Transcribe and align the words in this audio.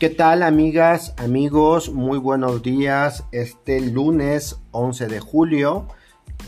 ¿Qué 0.00 0.08
tal 0.08 0.42
amigas, 0.42 1.12
amigos? 1.18 1.92
Muy 1.92 2.16
buenos 2.16 2.62
días. 2.62 3.24
Este 3.32 3.82
lunes 3.82 4.58
11 4.70 5.08
de 5.08 5.20
julio, 5.20 5.88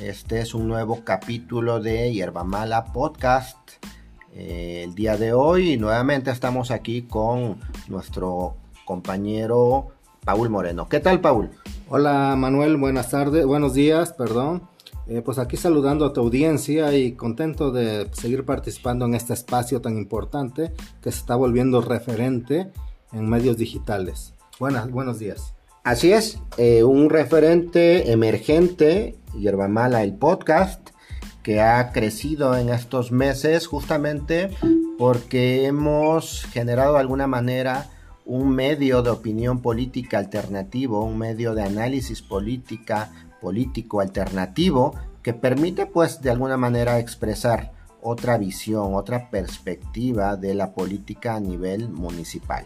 este 0.00 0.40
es 0.40 0.54
un 0.54 0.68
nuevo 0.68 1.04
capítulo 1.04 1.78
de 1.78 2.10
Hierba 2.14 2.44
Mala 2.44 2.86
Podcast. 2.94 3.58
Eh, 4.32 4.84
el 4.84 4.94
día 4.94 5.18
de 5.18 5.34
hoy 5.34 5.76
nuevamente 5.76 6.30
estamos 6.30 6.70
aquí 6.70 7.02
con 7.02 7.60
nuestro 7.88 8.56
compañero 8.86 9.88
Paul 10.24 10.48
Moreno. 10.48 10.88
¿Qué 10.88 11.00
tal, 11.00 11.20
Paul? 11.20 11.50
Hola 11.90 12.34
Manuel, 12.38 12.78
buenas 12.78 13.10
tardes, 13.10 13.44
buenos 13.44 13.74
días, 13.74 14.14
perdón. 14.14 14.62
Eh, 15.06 15.20
pues 15.20 15.38
aquí 15.38 15.58
saludando 15.58 16.06
a 16.06 16.14
tu 16.14 16.22
audiencia 16.22 16.96
y 16.96 17.12
contento 17.12 17.70
de 17.70 18.08
seguir 18.12 18.46
participando 18.46 19.04
en 19.04 19.14
este 19.14 19.34
espacio 19.34 19.82
tan 19.82 19.98
importante 19.98 20.72
que 21.02 21.12
se 21.12 21.18
está 21.18 21.36
volviendo 21.36 21.82
referente 21.82 22.72
en 23.12 23.28
medios 23.28 23.56
digitales. 23.56 24.34
Buenas, 24.58 24.90
buenos 24.90 25.18
días. 25.18 25.54
Así 25.84 26.12
es, 26.12 26.38
eh, 26.58 26.84
un 26.84 27.10
referente 27.10 28.12
emergente, 28.12 29.16
Yerba 29.38 29.66
Mala, 29.68 30.04
el 30.04 30.14
podcast, 30.14 30.90
que 31.42 31.60
ha 31.60 31.90
crecido 31.90 32.56
en 32.56 32.68
estos 32.68 33.10
meses 33.10 33.66
justamente 33.66 34.50
porque 34.96 35.66
hemos 35.66 36.44
generado 36.44 36.94
de 36.94 37.00
alguna 37.00 37.26
manera 37.26 37.90
un 38.24 38.54
medio 38.54 39.02
de 39.02 39.10
opinión 39.10 39.60
política 39.60 40.18
alternativo, 40.18 41.04
un 41.04 41.18
medio 41.18 41.54
de 41.54 41.62
análisis 41.62 42.22
política, 42.22 43.10
político 43.40 44.00
alternativo, 44.00 44.94
que 45.22 45.34
permite 45.34 45.86
pues 45.86 46.22
de 46.22 46.30
alguna 46.30 46.56
manera 46.56 47.00
expresar 47.00 47.72
otra 48.02 48.36
visión, 48.36 48.94
otra 48.94 49.30
perspectiva 49.30 50.36
de 50.36 50.54
la 50.54 50.72
política 50.74 51.36
a 51.36 51.40
nivel 51.40 51.88
municipal. 51.88 52.64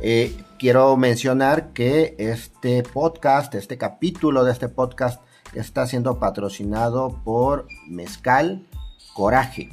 Eh, 0.00 0.34
quiero 0.58 0.96
mencionar 0.96 1.72
que 1.72 2.14
este 2.18 2.82
podcast, 2.82 3.54
este 3.54 3.76
capítulo 3.76 4.44
de 4.44 4.52
este 4.52 4.68
podcast 4.68 5.20
está 5.54 5.86
siendo 5.86 6.18
patrocinado 6.18 7.20
por 7.24 7.66
Mezcal 7.88 8.66
Coraje. 9.14 9.70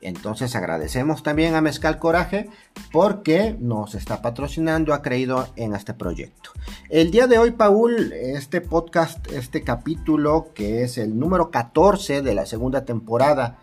Entonces 0.00 0.54
agradecemos 0.54 1.22
también 1.22 1.54
a 1.54 1.62
Mezcal 1.62 1.98
Coraje 1.98 2.50
porque 2.92 3.56
nos 3.58 3.94
está 3.94 4.20
patrocinando, 4.20 4.92
ha 4.92 5.00
creído 5.00 5.48
en 5.56 5.74
este 5.74 5.94
proyecto. 5.94 6.50
El 6.90 7.10
día 7.10 7.26
de 7.26 7.38
hoy, 7.38 7.52
Paul, 7.52 8.12
este 8.12 8.60
podcast, 8.60 9.26
este 9.32 9.62
capítulo 9.62 10.52
que 10.54 10.82
es 10.82 10.98
el 10.98 11.18
número 11.18 11.50
14 11.50 12.20
de 12.20 12.34
la 12.34 12.44
segunda 12.44 12.84
temporada 12.84 13.60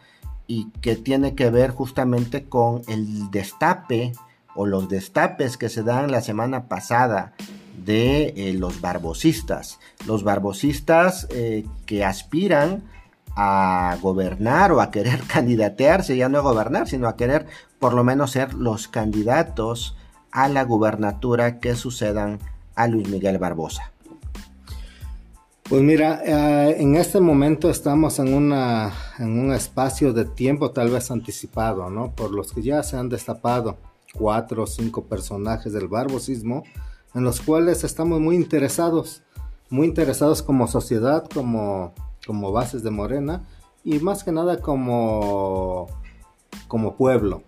y 0.52 0.70
que 0.82 0.98
tiene 0.98 1.34
que 1.34 1.50
ver 1.50 1.72
justamente 1.72 2.44
con 2.44 2.82
el 2.90 3.32
destape 3.32 4.12
o 4.54 4.66
los 4.66 4.90
destapes 4.90 5.56
que 5.56 5.70
se 5.70 5.82
dan 5.82 6.12
la 6.12 6.20
semana 6.20 6.68
pasada 6.68 7.32
de 7.86 8.34
eh, 8.36 8.54
los 8.54 8.82
barbosistas. 8.82 9.80
Los 10.06 10.26
barbosistas 10.26 11.26
eh, 11.30 11.66
que 11.86 12.04
aspiran 12.04 12.84
a 13.38 13.96
gobernar 14.02 14.74
o 14.74 14.82
a 14.82 14.92
querer 14.92 15.22
candidatearse, 15.28 16.18
ya 16.18 16.28
no 16.28 16.40
a 16.40 16.42
gobernar, 16.42 16.90
sino 16.90 17.08
a 17.08 17.16
querer 17.16 17.48
por 17.80 17.94
lo 17.94 18.04
menos 18.04 18.32
ser 18.32 18.54
los 18.54 18.90
candidatos 18.90 19.96
a 20.34 20.50
la 20.50 20.66
gubernatura 20.66 21.62
que 21.62 21.76
sucedan 21.76 22.40
a 22.76 22.88
Luis 22.88 23.08
Miguel 23.08 23.38
Barbosa. 23.38 23.94
Pues 25.72 25.84
mira, 25.84 26.22
eh, 26.26 26.82
en 26.82 26.98
este 26.98 27.22
momento 27.22 27.70
estamos 27.70 28.20
en, 28.20 28.34
una, 28.34 28.92
en 29.20 29.40
un 29.40 29.54
espacio 29.54 30.12
de 30.12 30.26
tiempo 30.26 30.72
tal 30.72 30.90
vez 30.90 31.10
anticipado, 31.12 31.90
¿no? 31.90 32.14
Por 32.14 32.32
los 32.32 32.52
que 32.52 32.62
ya 32.62 32.84
se 32.84 32.98
han 32.98 33.08
destapado 33.08 33.78
cuatro 34.14 34.64
o 34.64 34.68
cinco 34.68 35.06
personajes 35.06 35.72
del 35.72 35.88
barbosismo, 35.88 36.66
en 37.16 37.24
los 37.24 37.40
cuales 37.40 37.86
estamos 37.86 38.20
muy 38.20 38.36
interesados, 38.36 39.24
muy 39.70 39.88
interesados 39.88 40.42
como 40.42 40.68
sociedad, 40.68 41.26
como, 41.34 41.94
como 42.28 42.52
bases 42.52 42.84
de 42.84 42.92
Morena 42.92 43.48
y 43.86 44.00
más 44.00 44.26
que 44.26 44.34
nada 44.34 44.60
como, 44.60 45.88
como 46.68 46.98
pueblo, 46.98 47.44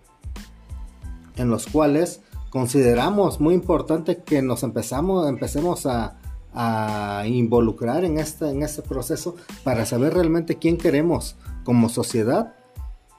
en 1.36 1.50
los 1.50 1.66
cuales 1.66 2.22
consideramos 2.48 3.38
muy 3.38 3.52
importante 3.52 4.22
que 4.22 4.40
nos 4.40 4.62
empezamos, 4.62 5.28
empecemos 5.28 5.84
a 5.84 6.16
a 6.54 7.24
involucrar 7.26 8.04
en 8.04 8.18
este, 8.18 8.48
en 8.48 8.62
este 8.62 8.82
proceso 8.82 9.36
para 9.62 9.84
saber 9.86 10.14
realmente 10.14 10.56
quién 10.56 10.76
queremos 10.76 11.36
como 11.64 11.88
sociedad 11.88 12.54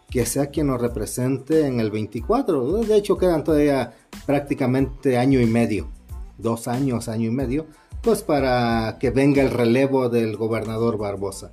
que 0.10 0.26
sea 0.26 0.48
quien 0.48 0.68
nos 0.68 0.80
represente 0.80 1.68
en 1.68 1.80
el 1.80 1.92
24. 1.92 2.84
De 2.84 2.96
hecho, 2.96 3.18
quedan 3.18 3.44
todavía 3.44 3.94
prácticamente 4.26 5.18
año 5.18 5.42
y 5.42 5.46
medio, 5.46 5.90
dos 6.38 6.68
años, 6.68 7.10
año 7.10 7.28
y 7.28 7.32
medio, 7.32 7.68
pues 8.02 8.22
para 8.22 8.98
que 9.00 9.10
venga 9.10 9.42
el 9.42 9.52
relevo 9.52 10.10
del 10.10 10.38
gobernador 10.38 10.98
Barbosa. 10.98 11.52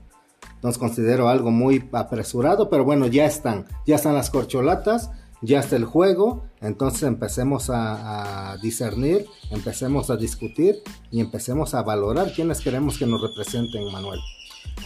Entonces 0.54 0.78
considero 0.78 1.28
algo 1.28 1.50
muy 1.50 1.88
apresurado, 1.90 2.70
pero 2.70 2.84
bueno, 2.84 3.08
ya 3.08 3.24
están, 3.24 3.66
ya 3.84 3.96
están 3.96 4.14
las 4.14 4.30
corcholatas 4.30 5.10
ya 5.42 5.58
está 5.58 5.76
el 5.76 5.84
juego, 5.84 6.44
entonces 6.60 7.02
empecemos 7.02 7.68
a, 7.68 8.56
discernir, 8.62 9.26
empecemos 9.50 10.08
a 10.10 10.16
discutir 10.16 10.76
y 11.10 11.20
empecemos 11.20 11.74
a 11.74 11.82
valorar 11.82 12.32
quiénes 12.32 12.60
queremos 12.60 12.96
que 12.96 13.06
nos 13.06 13.20
representen, 13.20 13.90
Manuel. 13.92 14.20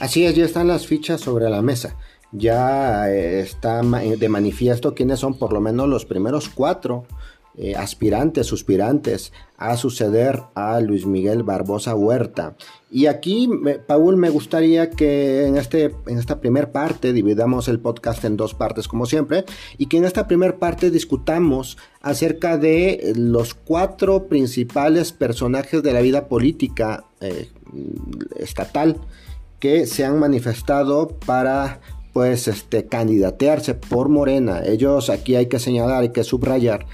Así 0.01 0.25
es, 0.25 0.35
ya 0.35 0.45
están 0.45 0.69
las 0.69 0.87
fichas 0.87 1.21
sobre 1.21 1.49
la 1.51 1.63
mesa. 1.63 1.97
Ya 2.33 3.09
eh, 3.11 3.41
está 3.41 3.83
de 3.83 4.29
manifiesto 4.29 4.95
quiénes 4.95 5.21
son 5.21 5.39
por 5.39 5.53
lo 5.53 5.61
menos 5.61 5.89
los 5.89 6.05
primeros 6.05 6.49
cuatro 6.49 7.07
eh, 7.59 7.75
aspirantes, 7.75 8.47
suspirantes 8.47 9.33
a 9.57 9.79
suceder 9.79 10.43
a 10.55 10.79
Luis 10.81 11.07
Miguel 11.07 11.43
Barbosa 11.43 11.95
Huerta. 11.95 12.55
Y 12.91 13.07
aquí, 13.07 13.49
Paul, 13.87 14.19
me 14.19 14.29
gustaría 14.29 14.91
que 14.91 15.47
en, 15.47 15.57
este, 15.57 15.95
en 16.07 16.19
esta 16.19 16.41
primera 16.41 16.71
parte 16.71 17.15
dividamos 17.15 17.69
el 17.69 17.81
podcast 17.81 18.25
en 18.27 18.37
dos 18.37 18.53
partes 18.53 18.89
como 18.89 19.07
siempre 19.07 19.47
y 19.79 19.87
que 19.87 19.97
en 19.97 20.05
esta 20.05 20.27
primera 20.29 20.59
parte 20.59 20.91
discutamos 20.91 21.79
acerca 22.03 22.59
de 22.59 23.15
los 23.17 23.55
cuatro 23.55 24.29
principales 24.29 25.13
personajes 25.13 25.83
de 25.83 25.93
la 25.95 26.03
vida 26.03 26.29
política 26.29 27.07
eh, 27.23 27.49
estatal 28.37 29.01
que 29.61 29.87
se 29.87 30.05
han 30.05 30.19
manifestado 30.19 31.09
para 31.25 31.81
pues 32.13 32.49
este 32.49 32.87
candidatearse 32.87 33.75
por 33.75 34.09
Morena. 34.09 34.63
Ellos 34.65 35.11
aquí 35.11 35.37
hay 35.37 35.47
que 35.47 35.59
señalar, 35.59 36.03
hay 36.03 36.13
que 36.13 36.25
subrayar 36.25 36.87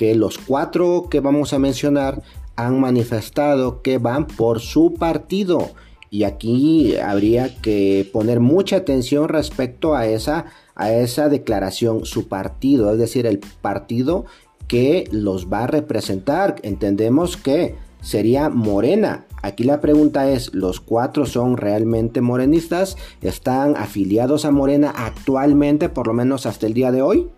que 0.00 0.14
los 0.14 0.38
cuatro 0.38 1.08
que 1.10 1.20
vamos 1.20 1.52
a 1.52 1.58
mencionar 1.58 2.22
han 2.56 2.80
manifestado 2.80 3.82
que 3.82 3.98
van 3.98 4.26
por 4.26 4.60
su 4.60 4.94
partido. 4.94 5.72
Y 6.08 6.24
aquí 6.24 6.96
habría 6.96 7.60
que 7.60 8.08
poner 8.10 8.40
mucha 8.40 8.76
atención 8.76 9.28
respecto 9.28 9.94
a 9.94 10.06
esa, 10.06 10.46
a 10.74 10.90
esa 10.90 11.28
declaración, 11.28 12.06
su 12.06 12.28
partido, 12.28 12.90
es 12.94 12.98
decir, 12.98 13.26
el 13.26 13.40
partido 13.60 14.24
que 14.68 15.06
los 15.12 15.52
va 15.52 15.64
a 15.64 15.66
representar. 15.66 16.56
Entendemos 16.62 17.36
que 17.36 17.74
sería 18.00 18.48
Morena. 18.48 19.26
Aquí 19.42 19.64
la 19.64 19.82
pregunta 19.82 20.30
es, 20.30 20.54
¿los 20.54 20.80
cuatro 20.80 21.26
son 21.26 21.58
realmente 21.58 22.22
morenistas? 22.22 22.96
¿Están 23.20 23.76
afiliados 23.76 24.46
a 24.46 24.50
Morena 24.50 24.94
actualmente, 24.96 25.90
por 25.90 26.06
lo 26.06 26.14
menos 26.14 26.46
hasta 26.46 26.66
el 26.66 26.72
día 26.72 26.90
de 26.90 27.02
hoy? 27.02 27.28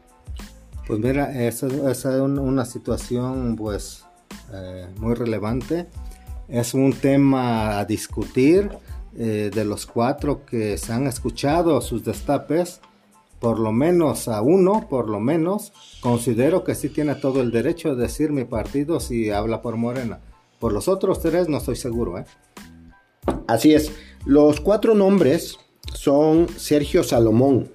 Pues 0.87 0.99
mira, 0.99 1.47
esa, 1.47 1.67
es 1.91 2.05
una 2.05 2.65
situación 2.65 3.57
pues 3.57 4.05
eh, 4.53 4.89
muy 4.97 5.15
relevante. 5.15 5.87
Es 6.49 6.75
un 6.75 6.93
tema 6.93 7.79
a 7.79 7.85
discutir 7.85 8.71
eh, 9.17 9.51
de 9.55 9.65
los 9.65 9.87
cuatro 9.87 10.45
que 10.45 10.77
se 10.79 10.93
han 10.93 11.07
escuchado 11.07 11.81
sus 11.81 12.05
destapes. 12.05 12.81
Por 13.39 13.59
lo 13.59 13.73
menos 13.73 14.29
a 14.29 14.41
uno, 14.41 14.87
por 14.89 15.09
lo 15.09 15.19
menos, 15.19 15.73
considero 16.01 16.63
que 16.63 16.75
sí 16.77 16.89
tiene 16.89 17.17
todo 17.17 17.41
el 17.41 17.51
derecho 17.51 17.95
de 17.95 18.03
decir 18.03 18.31
mi 18.31 18.45
partido 18.45 19.01
si 19.01 19.31
habla 19.31 19.63
por 19.63 19.77
Morena. 19.77 20.21
Por 20.61 20.73
los 20.73 20.87
otros 20.87 21.21
tres 21.21 21.49
no 21.49 21.59
estoy 21.59 21.75
seguro. 21.75 22.19
¿eh? 22.19 22.25
Así 23.49 23.75
es. 23.75 23.93
Los 24.25 24.61
cuatro 24.61 24.95
nombres 24.95 25.59
son 25.93 26.49
Sergio 26.57 27.03
Salomón, 27.03 27.73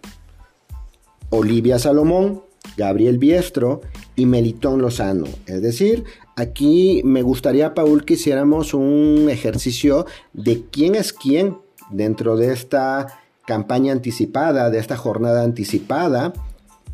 Olivia 1.29 1.79
Salomón, 1.79 2.43
Gabriel 2.75 3.17
Biestro 3.17 3.81
y 4.15 4.25
Melitón 4.25 4.81
Lozano. 4.81 5.27
Es 5.45 5.61
decir, 5.61 6.03
aquí 6.35 7.01
me 7.05 7.21
gustaría, 7.21 7.73
Paul, 7.73 8.03
que 8.03 8.15
hiciéramos 8.15 8.73
un 8.73 9.27
ejercicio 9.29 10.05
de 10.33 10.65
quién 10.69 10.95
es 10.95 11.13
quién 11.13 11.57
dentro 11.91 12.35
de 12.35 12.51
esta 12.51 13.07
campaña 13.45 13.93
anticipada, 13.93 14.69
de 14.69 14.79
esta 14.79 14.97
jornada 14.97 15.43
anticipada, 15.43 16.33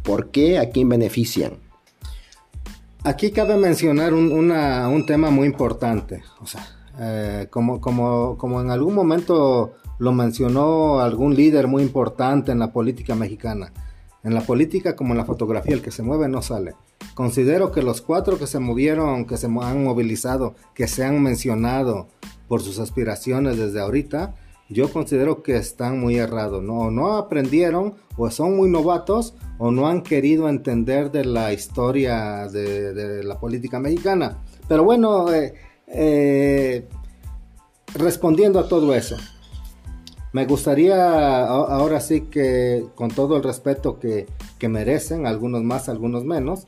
por 0.03 0.29
qué, 0.29 0.59
a 0.59 0.69
quién 0.69 0.89
benefician. 0.89 1.53
Aquí 3.03 3.31
cabe 3.31 3.57
mencionar 3.57 4.13
un, 4.13 5.03
tema 5.07 5.29
muy 5.29 5.47
importante. 5.47 6.23
O 6.41 6.45
sea, 6.45 6.65
eh, 6.99 7.47
como, 7.49 7.81
como, 7.81 8.37
como 8.37 8.61
en 8.61 8.69
algún 8.69 8.93
momento 8.93 9.73
lo 9.99 10.13
mencionó 10.13 10.99
algún 10.99 11.35
líder 11.35 11.67
muy 11.67 11.83
importante 11.83 12.51
en 12.51 12.59
la 12.59 12.71
política 12.71 13.15
mexicana 13.15 13.71
En 14.23 14.33
la 14.33 14.41
política 14.41 14.95
como 14.95 15.13
en 15.13 15.17
la 15.17 15.25
fotografía, 15.25 15.73
el 15.73 15.81
que 15.81 15.91
se 15.91 16.03
mueve 16.03 16.29
no 16.29 16.41
sale. 16.41 16.75
Considero 17.13 17.71
que 17.71 17.81
los 17.81 18.01
cuatro 18.01 18.39
que 18.39 18.47
se 18.47 18.59
movieron, 18.59 19.25
que 19.25 19.37
se 19.37 19.47
han 19.47 19.83
movilizado, 19.83 20.55
que 20.73 20.87
se 20.87 21.03
han 21.03 21.21
mencionado 21.21 22.07
por 22.47 22.61
sus 22.61 22.79
aspiraciones 22.79 23.57
desde 23.57 23.81
ahorita, 23.81 24.35
yo 24.69 24.91
considero 24.91 25.43
que 25.43 25.57
están 25.57 25.99
muy 25.99 26.17
errados. 26.17 26.63
No, 26.63 26.89
no 26.89 27.17
aprendieron 27.17 27.95
o 28.17 28.29
son 28.31 28.55
muy 28.55 28.69
novatos 28.69 29.35
o 29.57 29.71
no 29.71 29.87
han 29.87 30.01
querido 30.01 30.49
entender 30.49 31.11
de 31.11 31.25
la 31.25 31.53
historia 31.53 32.47
de, 32.47 33.23
la 33.23 33.39
política 33.39 33.79
mexicana. 33.79 34.37
Pero 34.67 34.83
bueno, 34.83 35.31
eh, 35.33 35.53
eh, 35.87 36.87
respondiendo 37.93 38.59
a 38.59 38.67
todo 38.67 38.95
eso, 38.95 39.17
me 40.33 40.45
gustaría 40.45 41.45
ahora 41.45 41.99
sí 41.99 42.21
que 42.21 42.87
con 42.95 43.09
todo 43.09 43.37
el 43.37 43.43
respeto 43.43 43.99
que, 43.99 44.27
merecen, 44.67 45.27
algunos 45.27 45.63
más, 45.63 45.89
algunos 45.89 46.25
menos, 46.25 46.67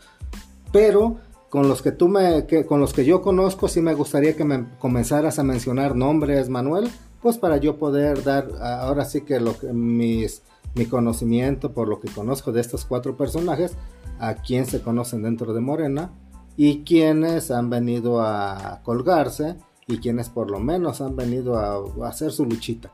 pero 0.72 1.18
con 1.50 1.68
los 1.68 1.82
que 1.82 1.92
tú 1.92 2.08
me, 2.08 2.46
con 2.68 2.80
los 2.80 2.94
que 2.94 3.06
yo 3.06 3.22
conozco, 3.22 3.68
sí 3.68 3.82
me 3.82 3.94
gustaría 3.94 4.36
que 4.36 4.44
me 4.44 4.66
comenzaras 4.80 5.40
a 5.40 5.44
mencionar 5.44 5.96
nombres, 5.96 6.50
Manuel, 6.50 6.90
pues 7.22 7.38
para 7.38 7.58
yo 7.58 7.78
poder 7.78 8.24
dar 8.24 8.50
ahora 8.62 9.06
sí 9.06 9.22
que 9.22 9.40
lo 9.40 9.58
que 9.58 9.74
mis, 9.74 10.44
mi 10.76 10.86
conocimiento 10.86 11.74
por 11.74 11.88
lo 11.88 12.00
que 12.00 12.10
conozco 12.10 12.52
de 12.52 12.62
estos 12.62 12.86
cuatro 12.86 13.18
personajes, 13.18 13.78
a 14.20 14.36
quién 14.36 14.66
se 14.66 14.82
conocen 14.82 15.24
dentro 15.24 15.54
de 15.54 15.62
Morena 15.62 16.12
y 16.58 16.84
quienes 16.84 17.50
han 17.50 17.70
venido 17.70 18.22
a 18.22 18.82
colgarse 18.84 19.56
y 19.88 19.98
quienes 19.98 20.30
por 20.30 20.52
lo 20.52 20.60
menos 20.60 21.02
han 21.02 21.16
venido 21.16 21.58
a, 21.58 22.08
hacer 22.08 22.32
su 22.32 22.46
luchita. 22.46 22.92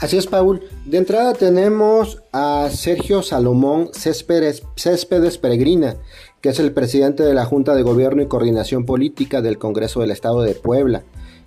Así 0.00 0.16
es, 0.16 0.28
Paul. 0.28 0.62
De 0.84 0.96
entrada 0.96 1.32
tenemos 1.34 2.22
a 2.32 2.68
Sergio 2.70 3.20
Salomón 3.22 3.90
Céspedes, 3.92 4.62
Céspedes, 4.76 5.38
Peregrina, 5.38 5.96
que 6.40 6.50
es 6.50 6.60
el 6.60 6.70
presidente 6.70 7.24
de 7.24 7.34
la 7.34 7.44
Junta 7.44 7.74
de 7.74 7.82
Gobierno 7.82 8.22
y 8.22 8.28
Coordinación 8.28 8.86
Política 8.86 9.42
del 9.42 9.58
Congreso 9.58 10.00
del 10.00 10.12
Estado 10.12 10.42
de 10.42 10.54
Puebla. 10.54 11.02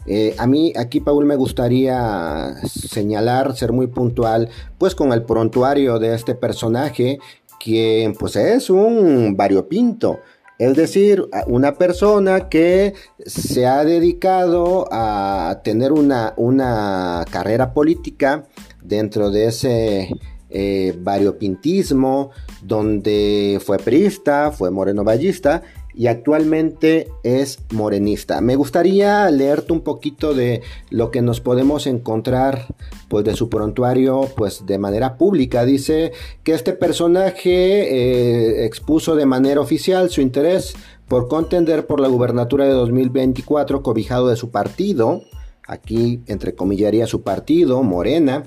Eh, 0.06 0.36
a 0.38 0.48
mí 0.48 0.74
aquí, 0.76 1.00
Paul, 1.00 1.26
me 1.26 1.38
gustaría 1.38 2.56
señalar, 2.68 3.56
ser 3.56 3.72
muy 3.72 3.88
puntual, 3.88 4.50
pues 4.78 4.96
con 4.96 5.14
el 5.14 5.24
prontuario 5.24 5.98
de 5.98 6.14
este 6.14 6.36
personaje, 6.36 7.20
quien 7.58 8.14
pues 8.16 8.36
es 8.36 8.70
un 8.70 9.38
variopinto. 9.38 10.20
Es 10.62 10.76
decir, 10.76 11.28
una 11.48 11.74
persona 11.74 12.48
que 12.48 12.94
se 13.26 13.66
ha 13.66 13.84
dedicado 13.84 14.88
a 14.92 15.62
tener 15.64 15.92
una, 15.92 16.36
una 16.38 17.26
carrera 17.32 17.74
política 17.74 18.46
dentro 18.80 19.32
de 19.32 19.48
ese 19.48 20.10
eh, 20.52 20.96
variopintismo, 21.00 22.30
donde 22.62 23.60
fue 23.66 23.80
priista, 23.80 24.52
fue 24.52 24.70
moreno 24.70 25.04
vallista 25.04 25.64
y 25.94 26.08
actualmente 26.08 27.08
es 27.24 27.60
morenista. 27.72 28.42
Me 28.42 28.56
gustaría 28.56 29.30
leerte 29.30 29.74
un 29.74 29.82
poquito 29.82 30.34
de 30.34 30.62
lo 30.90 31.12
que 31.12 31.22
nos 31.22 31.42
podemos 31.42 31.88
encontrar 31.88 32.68
pues 33.08 33.26
de 33.26 33.36
su 33.36 33.50
prontuario 33.50 34.30
pues 34.36 34.66
de 34.66 34.78
manera 34.78 35.18
pública. 35.18 35.66
Dice 35.66 36.12
que 36.44 36.54
este 36.54 36.74
personaje 36.74 38.62
eh, 38.62 38.66
expuso 38.66 39.16
de 39.16 39.26
manera 39.26 39.62
oficial 39.62 40.10
su 40.10 40.22
interés 40.22 40.76
por 41.08 41.28
contender 41.28 41.88
por 41.88 42.00
la 42.00 42.08
gubernatura 42.08 42.66
de 42.66 42.72
2024 42.72 43.84
cobijado 43.84 44.30
de 44.30 44.38
su 44.38 44.50
partido, 44.50 45.24
aquí 45.68 46.22
entre 46.28 46.56
comillaría 46.56 47.06
su 47.06 47.22
partido, 47.22 47.84
Morena, 47.84 48.46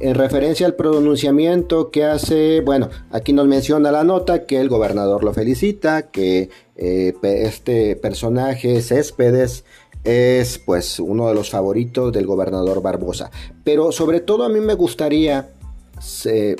en 0.00 0.14
referencia 0.14 0.66
al 0.66 0.74
pronunciamiento 0.74 1.90
que 1.90 2.04
hace, 2.04 2.60
bueno, 2.60 2.90
aquí 3.10 3.32
nos 3.32 3.46
menciona 3.46 3.90
la 3.90 4.04
nota 4.04 4.44
que 4.44 4.60
el 4.60 4.68
gobernador 4.68 5.24
lo 5.24 5.32
felicita, 5.32 6.10
que 6.10 6.50
eh, 6.76 7.14
este 7.22 7.96
personaje 7.96 8.82
Céspedes 8.82 9.64
es 10.04 10.58
pues 10.58 11.00
uno 11.00 11.28
de 11.28 11.34
los 11.34 11.50
favoritos 11.50 12.12
del 12.12 12.26
gobernador 12.26 12.82
Barbosa. 12.82 13.30
Pero 13.64 13.90
sobre 13.90 14.20
todo 14.20 14.44
a 14.44 14.48
mí 14.48 14.60
me 14.60 14.74
gustaría 14.74 15.48
eh, 16.26 16.56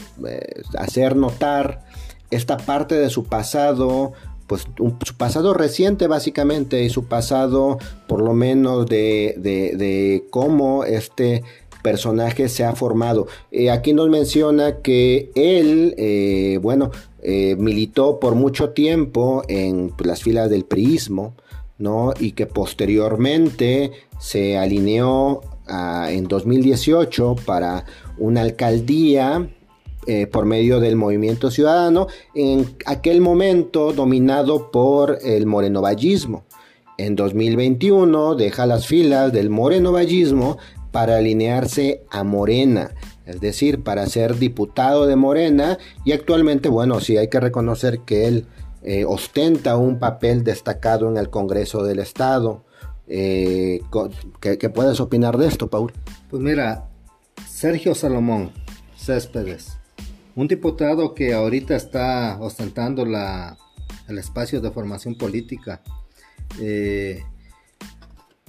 hacer 0.78 1.14
notar 1.14 1.84
esta 2.30 2.56
parte 2.56 2.96
de 2.96 3.10
su 3.10 3.24
pasado, 3.24 4.14
pues 4.46 4.66
su 4.76 5.16
pasado 5.16 5.54
reciente 5.54 6.06
básicamente 6.06 6.82
y 6.82 6.90
su 6.90 7.06
pasado 7.06 7.78
por 8.08 8.22
lo 8.22 8.32
menos 8.32 8.86
de, 8.86 9.34
de 9.36 10.24
cómo 10.30 10.84
este 10.84 11.44
personaje 11.86 12.48
se 12.48 12.64
ha 12.64 12.74
formado. 12.74 13.28
Eh, 13.52 13.70
aquí 13.70 13.92
nos 13.92 14.08
menciona 14.08 14.78
que 14.78 15.30
él, 15.36 15.94
eh, 15.96 16.58
bueno, 16.60 16.90
eh, 17.22 17.54
militó 17.56 18.18
por 18.18 18.34
mucho 18.34 18.70
tiempo 18.70 19.44
en 19.46 19.90
pues, 19.90 20.08
las 20.08 20.20
filas 20.24 20.50
del 20.50 20.64
priismo, 20.64 21.36
¿no? 21.78 22.12
Y 22.18 22.32
que 22.32 22.46
posteriormente 22.46 23.92
se 24.18 24.58
alineó 24.58 25.42
en 26.08 26.26
2018 26.26 27.36
para 27.44 27.84
una 28.18 28.40
alcaldía 28.40 29.48
por 30.30 30.44
medio 30.44 30.78
del 30.78 30.94
movimiento 30.94 31.50
ciudadano, 31.50 32.06
en 32.34 32.76
aquel 32.86 33.20
momento 33.20 33.92
dominado 33.92 34.70
por 34.70 35.18
el 35.22 35.46
morenovallismo. 35.46 36.44
En 36.98 37.14
2021 37.14 38.36
deja 38.36 38.64
las 38.64 38.86
filas 38.86 39.32
del 39.32 39.50
morenovallismo 39.50 40.56
para 40.96 41.18
alinearse 41.18 42.04
a 42.10 42.24
Morena, 42.24 42.92
es 43.26 43.38
decir, 43.38 43.82
para 43.82 44.06
ser 44.06 44.38
diputado 44.38 45.06
de 45.06 45.14
Morena 45.14 45.76
y 46.06 46.12
actualmente, 46.12 46.70
bueno, 46.70 47.00
sí 47.00 47.18
hay 47.18 47.28
que 47.28 47.38
reconocer 47.38 48.00
que 48.06 48.26
él 48.26 48.46
eh, 48.82 49.04
ostenta 49.04 49.76
un 49.76 49.98
papel 49.98 50.42
destacado 50.42 51.10
en 51.10 51.18
el 51.18 51.28
Congreso 51.28 51.84
del 51.84 51.98
Estado. 51.98 52.64
Eh, 53.08 53.82
¿qué, 54.40 54.70
puedes 54.70 54.98
opinar 54.98 55.36
de 55.36 55.48
esto, 55.48 55.68
Paul? 55.68 55.92
Pues 56.30 56.40
mira, 56.40 56.88
Sergio 57.46 57.94
Salomón 57.94 58.52
Céspedes, 58.96 59.76
un 60.34 60.48
diputado 60.48 61.12
que 61.12 61.34
ahorita 61.34 61.76
está 61.76 62.38
ostentando 62.40 63.02
el 63.02 64.16
espacio 64.16 64.62
de 64.62 64.70
formación 64.70 65.14
política, 65.18 65.82
eh, 66.58 67.22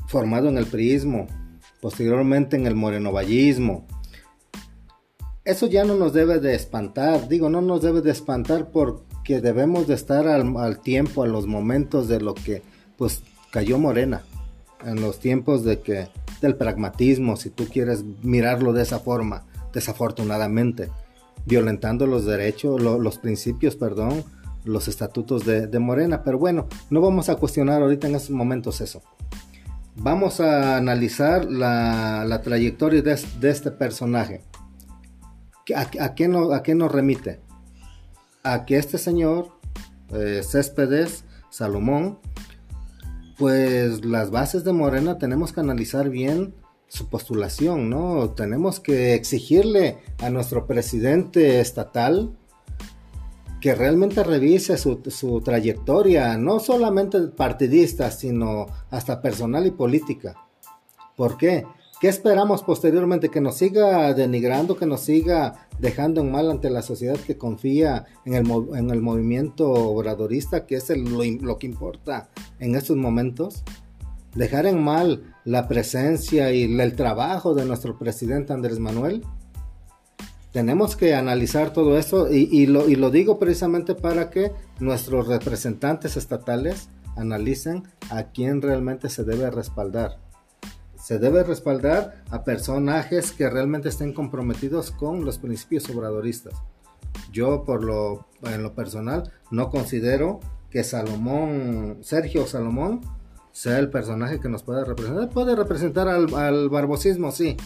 formado 0.07 0.47
en 0.47 0.57
el 0.57 0.67
priismo, 0.67 1.27
posteriormente 1.81 2.55
en 2.55 2.67
el 2.67 2.75
morenovallismo. 2.75 3.85
Eso 5.45 5.67
ya 5.67 5.85
no 5.85 5.95
nos 5.95 6.13
debe 6.13 6.39
de 6.39 6.55
espantar, 6.55 7.29
digo, 7.29 7.49
no 7.49 7.61
nos 7.61 7.81
debe 7.81 8.01
de 8.01 8.11
espantar 8.11 8.69
porque 8.71 9.39
debemos 9.39 9.87
de 9.87 9.93
estar 9.93 10.27
al, 10.27 10.79
tiempo, 10.81 11.23
a 11.23 11.27
los 11.27 11.47
momentos 11.47 12.07
de 12.09 12.19
lo 12.19 12.33
que 12.33 12.63
pues 12.97 13.21
cayó 13.51 13.79
Morena, 13.79 14.23
en 14.83 14.99
los 14.99 15.19
tiempos 15.19 15.63
de 15.63 15.79
que 15.79 16.09
del 16.41 16.55
pragmatismo, 16.55 17.37
si 17.37 17.49
tú 17.49 17.65
quieres 17.65 18.03
mirarlo 18.21 18.73
de 18.73 18.83
esa 18.83 18.99
forma, 18.99 19.45
desafortunadamente, 19.73 20.89
violentando 21.45 22.07
los 22.07 22.25
derechos, 22.25 22.81
los 22.81 23.17
principios, 23.17 23.75
perdón, 23.75 24.25
los 24.65 24.87
estatutos 24.87 25.45
de, 25.45 25.79
Morena. 25.79 26.23
Pero 26.23 26.37
bueno, 26.37 26.67
no 26.89 26.99
vamos 26.99 27.29
a 27.29 27.35
cuestionar 27.35 27.81
ahorita 27.81 28.07
en 28.07 28.15
estos 28.15 28.31
momentos 28.31 28.81
eso 28.81 29.01
vamos 29.97 30.39
a 30.39 30.77
analizar 30.77 31.45
la, 31.45 32.41
trayectoria 32.43 33.01
de, 33.01 33.49
este 33.49 33.71
personaje. 33.71 34.43
¿A, 35.75 36.15
qué 36.15 36.27
nos 36.27 36.91
remite? 36.91 37.41
A 38.43 38.65
que 38.65 38.77
este 38.77 38.97
señor, 38.97 39.49
eh, 40.13 40.41
Céspedes 40.43 41.25
Salomón, 41.49 42.19
pues 43.37 44.05
las 44.05 44.31
bases 44.31 44.63
de 44.63 44.73
Morena 44.73 45.17
tenemos 45.17 45.51
que 45.51 45.59
analizar 45.59 46.09
bien 46.09 46.55
su 46.87 47.09
postulación, 47.09 47.89
¿no? 47.89 48.29
Tenemos 48.31 48.79
que 48.79 49.13
exigirle 49.13 49.97
a 50.19 50.29
nuestro 50.29 50.65
presidente 50.65 51.59
estatal 51.59 52.37
que 53.67 53.75
realmente 53.75 54.23
revise 54.23 54.77
su, 54.77 55.41
trayectoria, 55.43 56.37
no 56.37 56.57
solamente 56.61 57.19
partidista, 57.27 58.11
sino 58.11 58.67
hasta 58.89 59.21
personal 59.21 59.67
y 59.67 59.71
política. 59.71 60.37
¿Por 61.17 61.35
qué? 61.35 61.65
¿Qué 61.99 62.07
esperamos 62.07 62.63
posteriormente? 62.63 63.27
Que 63.27 63.41
nos 63.41 63.57
siga 63.57 64.13
denigrando, 64.13 64.77
que 64.77 64.85
nos 64.85 65.01
siga 65.01 65.67
dejando 65.79 66.21
en 66.21 66.31
mal 66.31 66.49
ante 66.49 66.69
la 66.69 66.81
sociedad 66.81 67.17
que 67.17 67.37
confía 67.37 68.05
en 68.23 68.35
el, 68.35 68.49
en 68.73 68.89
el 68.89 69.01
movimiento 69.01 69.69
obradorista, 69.69 70.65
que 70.65 70.75
es 70.75 70.89
lo, 70.89 71.21
lo, 71.25 71.57
que 71.57 71.67
importa 71.67 72.29
en 72.59 72.73
estos 72.73 72.95
momentos. 72.95 73.65
Dejar 74.33 74.65
en 74.65 74.81
mal 74.81 75.35
la 75.43 75.67
presencia 75.67 76.53
y 76.53 76.63
el 76.79 76.95
trabajo 76.95 77.53
de 77.53 77.65
nuestro 77.65 77.99
presidente 77.99 78.53
Andrés 78.53 78.79
Manuel 78.79 79.25
tenemos 80.57 80.95
que 80.95 81.13
analizar 81.13 81.71
todo 81.71 81.99
esto 81.99 82.33
y, 82.33 82.65
lo, 82.65 83.11
digo 83.11 83.37
precisamente 83.37 83.93
para 83.93 84.31
que 84.31 84.53
nuestros 84.79 85.27
representantes 85.27 86.17
estatales 86.17 86.89
analicen 87.15 87.83
a 88.09 88.31
quién 88.31 88.63
realmente 88.63 89.07
se 89.09 89.23
debe 89.23 89.51
respaldar. 89.51 90.17
Se 90.99 91.19
debe 91.19 91.43
respaldar 91.43 92.23
a 92.31 92.43
personajes 92.43 93.33
que 93.33 93.47
realmente 93.47 93.89
estén 93.89 94.13
comprometidos 94.13 94.89
con 94.89 95.25
los 95.25 95.37
principios 95.37 95.87
obradoristas. 95.91 96.55
Yo 97.31 97.63
por 97.63 97.83
lo, 97.83 98.25
en 98.41 98.63
lo 98.63 98.73
personal 98.73 99.31
no 99.51 99.69
considero 99.69 100.39
que 100.71 100.83
Salomón, 100.83 101.99
Sergio 102.01 102.47
Salomón, 102.47 103.01
sea 103.51 103.77
el 103.77 103.91
personaje 103.91 104.39
que 104.39 104.49
nos 104.49 104.63
pueda 104.63 104.83
representar. 104.83 105.29
Puede 105.29 105.55
representar 105.55 106.07
al 106.07 106.69
barbosismo, 106.69 107.31
sí. 107.31 107.57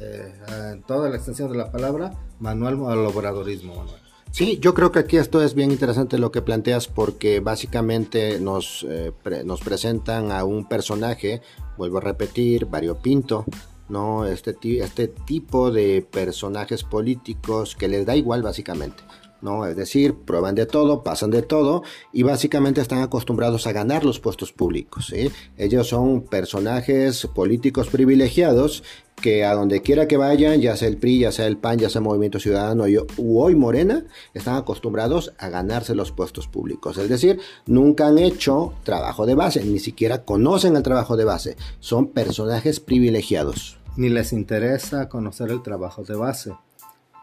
Eh, 0.00 0.82
toda 0.86 1.08
la 1.08 1.16
extensión 1.16 1.50
de 1.50 1.58
la 1.58 1.70
palabra, 1.70 2.12
manual 2.38 2.74
al 2.86 3.06
obradorismo. 3.06 3.84
Sí, 4.30 4.58
yo 4.60 4.74
creo 4.74 4.92
que 4.92 4.98
aquí 4.98 5.16
esto 5.16 5.42
es 5.42 5.54
bien 5.54 5.70
interesante 5.70 6.18
lo 6.18 6.30
que 6.30 6.42
planteas 6.42 6.88
porque 6.88 7.40
básicamente 7.40 8.38
nos, 8.38 8.84
eh, 8.88 9.12
nos 9.44 9.60
presentan 9.60 10.30
a 10.30 10.44
un 10.44 10.68
personaje, 10.68 11.40
vuelvo 11.78 11.98
a 11.98 12.02
repetir, 12.02 12.66
variopinto, 12.66 13.46
¿no? 13.88 14.26
Este, 14.26 14.54
este 14.80 15.08
tipo 15.08 15.70
de 15.70 16.06
personajes 16.10 16.82
políticos 16.82 17.76
que 17.76 17.88
les 17.88 18.04
da 18.04 18.14
igual 18.14 18.42
básicamente. 18.42 19.02
¿No? 19.40 19.66
Es 19.66 19.76
decir, 19.76 20.14
prueban 20.14 20.54
de 20.54 20.66
todo, 20.66 21.02
pasan 21.02 21.30
de 21.30 21.42
todo 21.42 21.82
y 22.12 22.22
básicamente 22.22 22.80
están 22.80 23.02
acostumbrados 23.02 23.66
a 23.66 23.72
ganar 23.72 24.04
los 24.04 24.20
puestos 24.20 24.52
públicos. 24.52 25.12
Ellos 25.56 25.88
son 25.88 26.22
personajes 26.22 27.26
políticos 27.34 27.88
privilegiados 27.88 28.82
que 29.20 29.44
a 29.44 29.54
donde 29.54 29.80
quiera 29.82 30.06
que 30.06 30.16
vayan, 30.16 30.60
ya 30.60 30.76
sea 30.76 30.88
el 30.88 30.98
PRI, 30.98 31.20
ya 31.20 31.32
sea 31.32 31.46
el 31.46 31.56
PAN, 31.56 31.78
ya 31.78 31.88
sea 31.88 32.00
Movimiento 32.00 32.38
Ciudadano 32.38 32.84
u 33.16 33.40
hoy 33.40 33.54
Morena, 33.54 34.04
están 34.34 34.56
acostumbrados 34.56 35.32
a 35.38 35.48
ganarse 35.48 35.94
los 35.94 36.12
puestos 36.12 36.48
públicos. 36.48 36.98
Es 36.98 37.08
decir, 37.08 37.40
nunca 37.66 38.08
han 38.08 38.18
hecho 38.18 38.74
trabajo 38.84 39.26
de 39.26 39.34
base, 39.34 39.64
ni 39.64 39.78
siquiera 39.78 40.24
conocen 40.24 40.76
el 40.76 40.82
trabajo 40.82 41.16
de 41.16 41.24
base. 41.24 41.56
Son 41.80 42.08
personajes 42.08 42.78
privilegiados. 42.78 43.78
Ni 43.96 44.10
les 44.10 44.34
interesa 44.34 45.08
conocer 45.08 45.50
el 45.50 45.62
trabajo 45.62 46.04
de 46.04 46.14
base. 46.14 46.52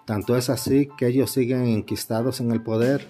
Tanto 0.05 0.35
es 0.35 0.49
así 0.49 0.89
que 0.97 1.07
ellos 1.07 1.31
siguen 1.31 1.65
enquistados 1.67 2.41
en 2.41 2.51
el 2.51 2.61
poder, 2.61 3.07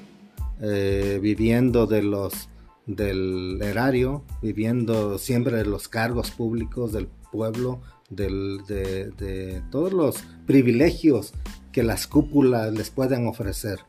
eh, 0.62 1.20
viviendo 1.22 1.88
de 1.88 2.04
los 2.04 2.50
del 2.86 3.62
erario, 3.62 4.24
viviendo 4.42 5.18
siempre 5.18 5.58
de 5.58 5.66
los 5.66 5.88
cargos 5.88 6.32
públicos 6.32 6.92
del 6.92 7.08
pueblo, 7.32 7.82
de, 8.10 9.62
todos 9.72 9.94
los 9.94 10.18
privilegios 10.46 11.34
que 11.72 11.84
las 11.84 12.08
cúpulas 12.08 12.72
les 12.74 12.90
pueden 12.90 13.28
ofrecer. 13.28 13.80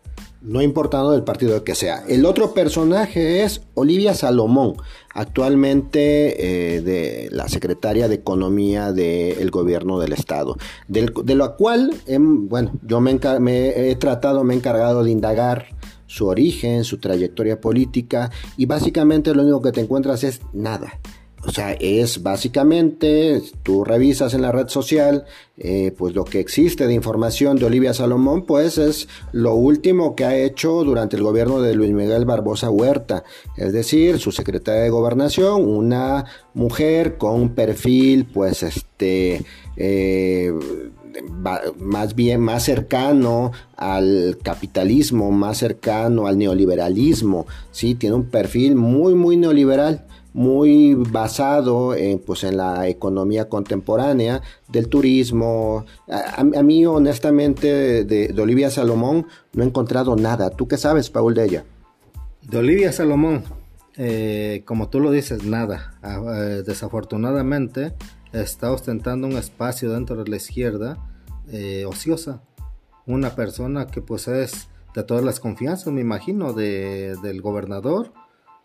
No 0.45 0.61
importando 0.61 1.13
del 1.13 1.25
partido 1.25 1.65
que 1.65 1.75
sea. 1.75 2.05
El 2.07 2.27
otro 2.27 2.53
personaje 2.53 3.43
es 3.43 3.63
Olivia 3.73 4.13
Salomón, 4.13 4.75
actualmente 5.15 6.77
eh, 6.77 6.83
de 6.83 7.29
la 7.33 7.49
secretaria 7.49 8.09
de 8.09 8.17
Economía 8.17 8.93
del 8.93 9.51
gobierno 9.51 9.99
del 9.99 10.13
estado, 10.13 10.57
de 10.87 11.35
lo 11.35 11.57
cual, 11.57 11.95
bueno, 12.07 12.73
yo 12.83 13.01
me, 13.01 13.19
me 13.41 13.91
he 13.91 13.97
tratado, 13.97 14.45
me 14.45 14.53
he 14.53 14.57
encargado 14.59 15.03
de 15.03 15.11
indagar 15.11 15.69
su 16.07 16.27
origen, 16.27 16.85
su 16.85 16.99
trayectoria 16.99 17.61
política 17.61 18.31
y 18.57 18.67
básicamente 18.67 19.35
lo 19.35 19.43
único 19.43 19.63
que 19.63 19.73
te 19.73 19.81
encuentras 19.81 20.25
es 20.25 20.43
nada. 20.53 21.01
O 21.47 21.51
sea, 21.51 21.73
es 21.73 22.23
básicamente, 22.23 23.43
tú 23.63 23.85
revisas 23.85 24.33
en 24.33 24.43
la 24.43 24.51
red 24.51 24.69
social, 24.69 25.27
eh, 25.59 25.93
pues 25.97 26.15
lo 26.15 26.25
que 26.25 26.41
existe 26.41 26.87
de 26.87 26.95
información 26.95 27.57
de 27.57 27.67
Olivia 27.67 27.93
Salomón, 27.93 28.47
pues 28.47 28.79
es 28.79 29.09
lo 29.33 29.55
último 29.55 30.17
que 30.17 30.25
ha 30.25 30.37
hecho 30.37 30.85
durante 30.85 31.17
el 31.17 31.23
gobierno 31.23 31.61
de 31.61 31.75
Luis 31.75 31.93
Miguel 31.93 32.25
Barbosa 32.25 32.71
Huerta. 32.71 33.25
Es 33.57 33.73
decir, 33.73 34.19
su 34.19 34.33
secretaria 34.33 34.83
de 34.83 34.91
gobernación, 34.91 35.69
una 35.69 36.25
mujer 36.55 37.19
con 37.19 37.35
un 37.35 37.51
perfil, 37.51 38.25
pues 38.25 38.63
este, 38.63 39.45
eh, 39.77 40.53
más 41.79 42.15
bien 42.15 42.41
más 42.41 42.65
cercano 42.65 43.53
al 43.77 44.39
capitalismo, 44.43 45.31
más 45.31 45.59
cercano 45.59 46.27
al 46.27 46.39
neoliberalismo, 46.39 47.47
¿sí? 47.71 47.95
Tiene 47.95 48.17
un 48.17 48.25
perfil 48.25 48.77
muy, 48.77 49.15
muy 49.15 49.37
neoliberal 49.37 50.07
muy 50.35 50.95
basado 50.95 51.95
en, 51.95 52.19
pues, 52.19 52.43
en 52.43 52.57
la 52.57 52.88
economía 52.88 53.49
contemporánea, 53.49 54.43
del 54.69 54.88
turismo. 54.88 55.87
A, 56.09 56.43
mí, 56.43 56.85
honestamente, 56.85 58.05
de, 58.05 58.35
Olivia 58.43 58.69
Salomón 58.69 59.29
no 59.53 59.62
he 59.62 59.67
encontrado 59.67 60.17
nada. 60.17 60.50
¿Tú 60.50 60.67
qué 60.67 60.76
sabes, 60.76 61.09
Paul, 61.09 61.35
de 61.35 61.45
ella? 61.45 61.64
De 62.43 62.59
Olivia 62.59 62.93
Salomón, 62.93 63.45
eh, 63.97 64.62
como 64.67 64.88
tú 64.88 64.99
lo 64.99 65.12
dices, 65.12 65.45
nada. 65.45 65.95
Ah, 66.03 66.21
eh, 66.37 66.62
desafortunadamente, 66.67 67.95
está 68.33 68.73
ostentando 68.73 69.29
un 69.29 69.37
espacio 69.37 69.93
dentro 69.93 70.17
de 70.17 70.29
la 70.29 70.37
izquierda 70.37 70.99
eh, 71.49 71.85
ociosa. 71.87 72.43
Una 73.07 73.37
persona 73.37 73.87
que 73.87 74.03
pues 74.03 74.26
es 74.26 74.69
de 74.97 75.05
todas 75.05 75.23
las 75.23 75.38
confianzas, 75.38 75.93
me 75.93 76.00
imagino, 76.00 76.53
de, 76.53 77.14
del 77.23 77.41
gobernador 77.41 78.12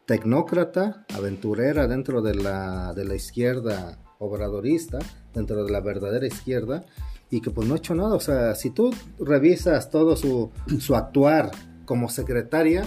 tecnócrata, 0.10 1.06
aventurera 1.14 1.88
dentro 1.88 2.24
de 2.24 2.34
la, 2.34 2.94
de 2.96 3.06
la 3.06 3.14
izquierda 3.14 4.00
obradorista, 4.18 4.98
dentro 5.36 5.64
de 5.64 5.72
la 5.72 5.82
verdadera 5.82 6.26
izquierda, 6.26 6.84
y 7.30 7.42
que 7.42 7.52
pues 7.52 7.68
no 7.68 7.76
ha 7.76 7.78
hecho 7.78 7.94
nada. 7.94 8.16
O 8.16 8.20
sea, 8.20 8.56
si 8.56 8.72
tú 8.72 8.92
revisas 9.20 9.92
todo 9.92 10.18
su, 10.18 10.50
su 10.80 10.96
actuar 10.96 11.52
como 11.86 12.10
secretaria, 12.10 12.86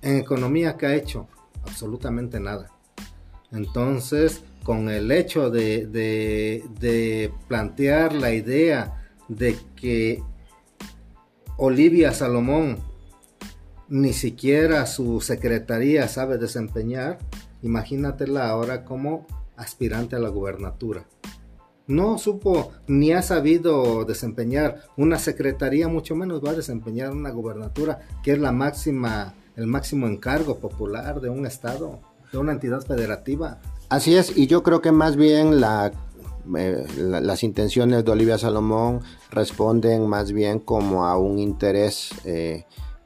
en 0.00 0.16
economía, 0.16 0.78
¿qué 0.78 0.86
ha 0.86 0.94
hecho? 0.94 1.28
Absolutamente 1.64 2.40
nada. 2.40 2.70
Entonces, 3.50 4.42
con 4.64 4.88
el 4.88 5.12
hecho 5.12 5.50
de, 5.50 5.86
de, 5.86 6.64
de 6.80 7.30
plantear 7.46 8.14
la 8.14 8.32
idea 8.32 9.04
de 9.28 9.58
que 9.76 10.22
Olivia 11.58 12.12
Salomón 12.12 12.78
ni 13.92 14.14
siquiera 14.14 14.86
su 14.86 15.20
secretaría 15.20 16.08
sabe 16.08 16.38
desempeñar, 16.38 17.18
imagínatela 17.60 18.48
ahora 18.48 18.86
como 18.86 19.26
aspirante 19.54 20.16
a 20.16 20.18
la 20.18 20.30
gubernatura. 20.30 21.04
No 21.86 22.16
supo 22.16 22.72
ni 22.86 23.12
ha 23.12 23.20
sabido 23.20 24.06
desempeñar 24.06 24.80
una 24.96 25.18
secretaría, 25.18 25.88
mucho 25.88 26.16
menos 26.16 26.42
va 26.42 26.52
a 26.52 26.54
desempeñar 26.54 27.10
una 27.10 27.28
gubernatura, 27.28 28.00
que 28.22 28.32
es 28.32 28.38
la 28.38 28.50
máxima, 28.50 29.34
el 29.56 29.66
máximo 29.66 30.06
encargo 30.06 30.58
popular 30.58 31.20
de 31.20 31.28
un 31.28 31.44
estado, 31.44 32.00
de 32.32 32.38
una 32.38 32.52
entidad 32.52 32.80
federativa. 32.80 33.60
Así 33.90 34.16
es, 34.16 34.34
y 34.38 34.46
yo 34.46 34.62
creo 34.62 34.80
que 34.80 34.90
más 34.90 35.16
bien 35.16 35.60
eh, 35.62 36.86
las 36.96 37.42
intenciones 37.42 38.06
de 38.06 38.10
Olivia 38.10 38.38
Salomón 38.38 39.02
responden 39.30 40.06
más 40.06 40.32
bien 40.32 40.60
como 40.60 41.04
a 41.04 41.18
un 41.18 41.38
interés 41.38 42.08
eh, 42.24 42.64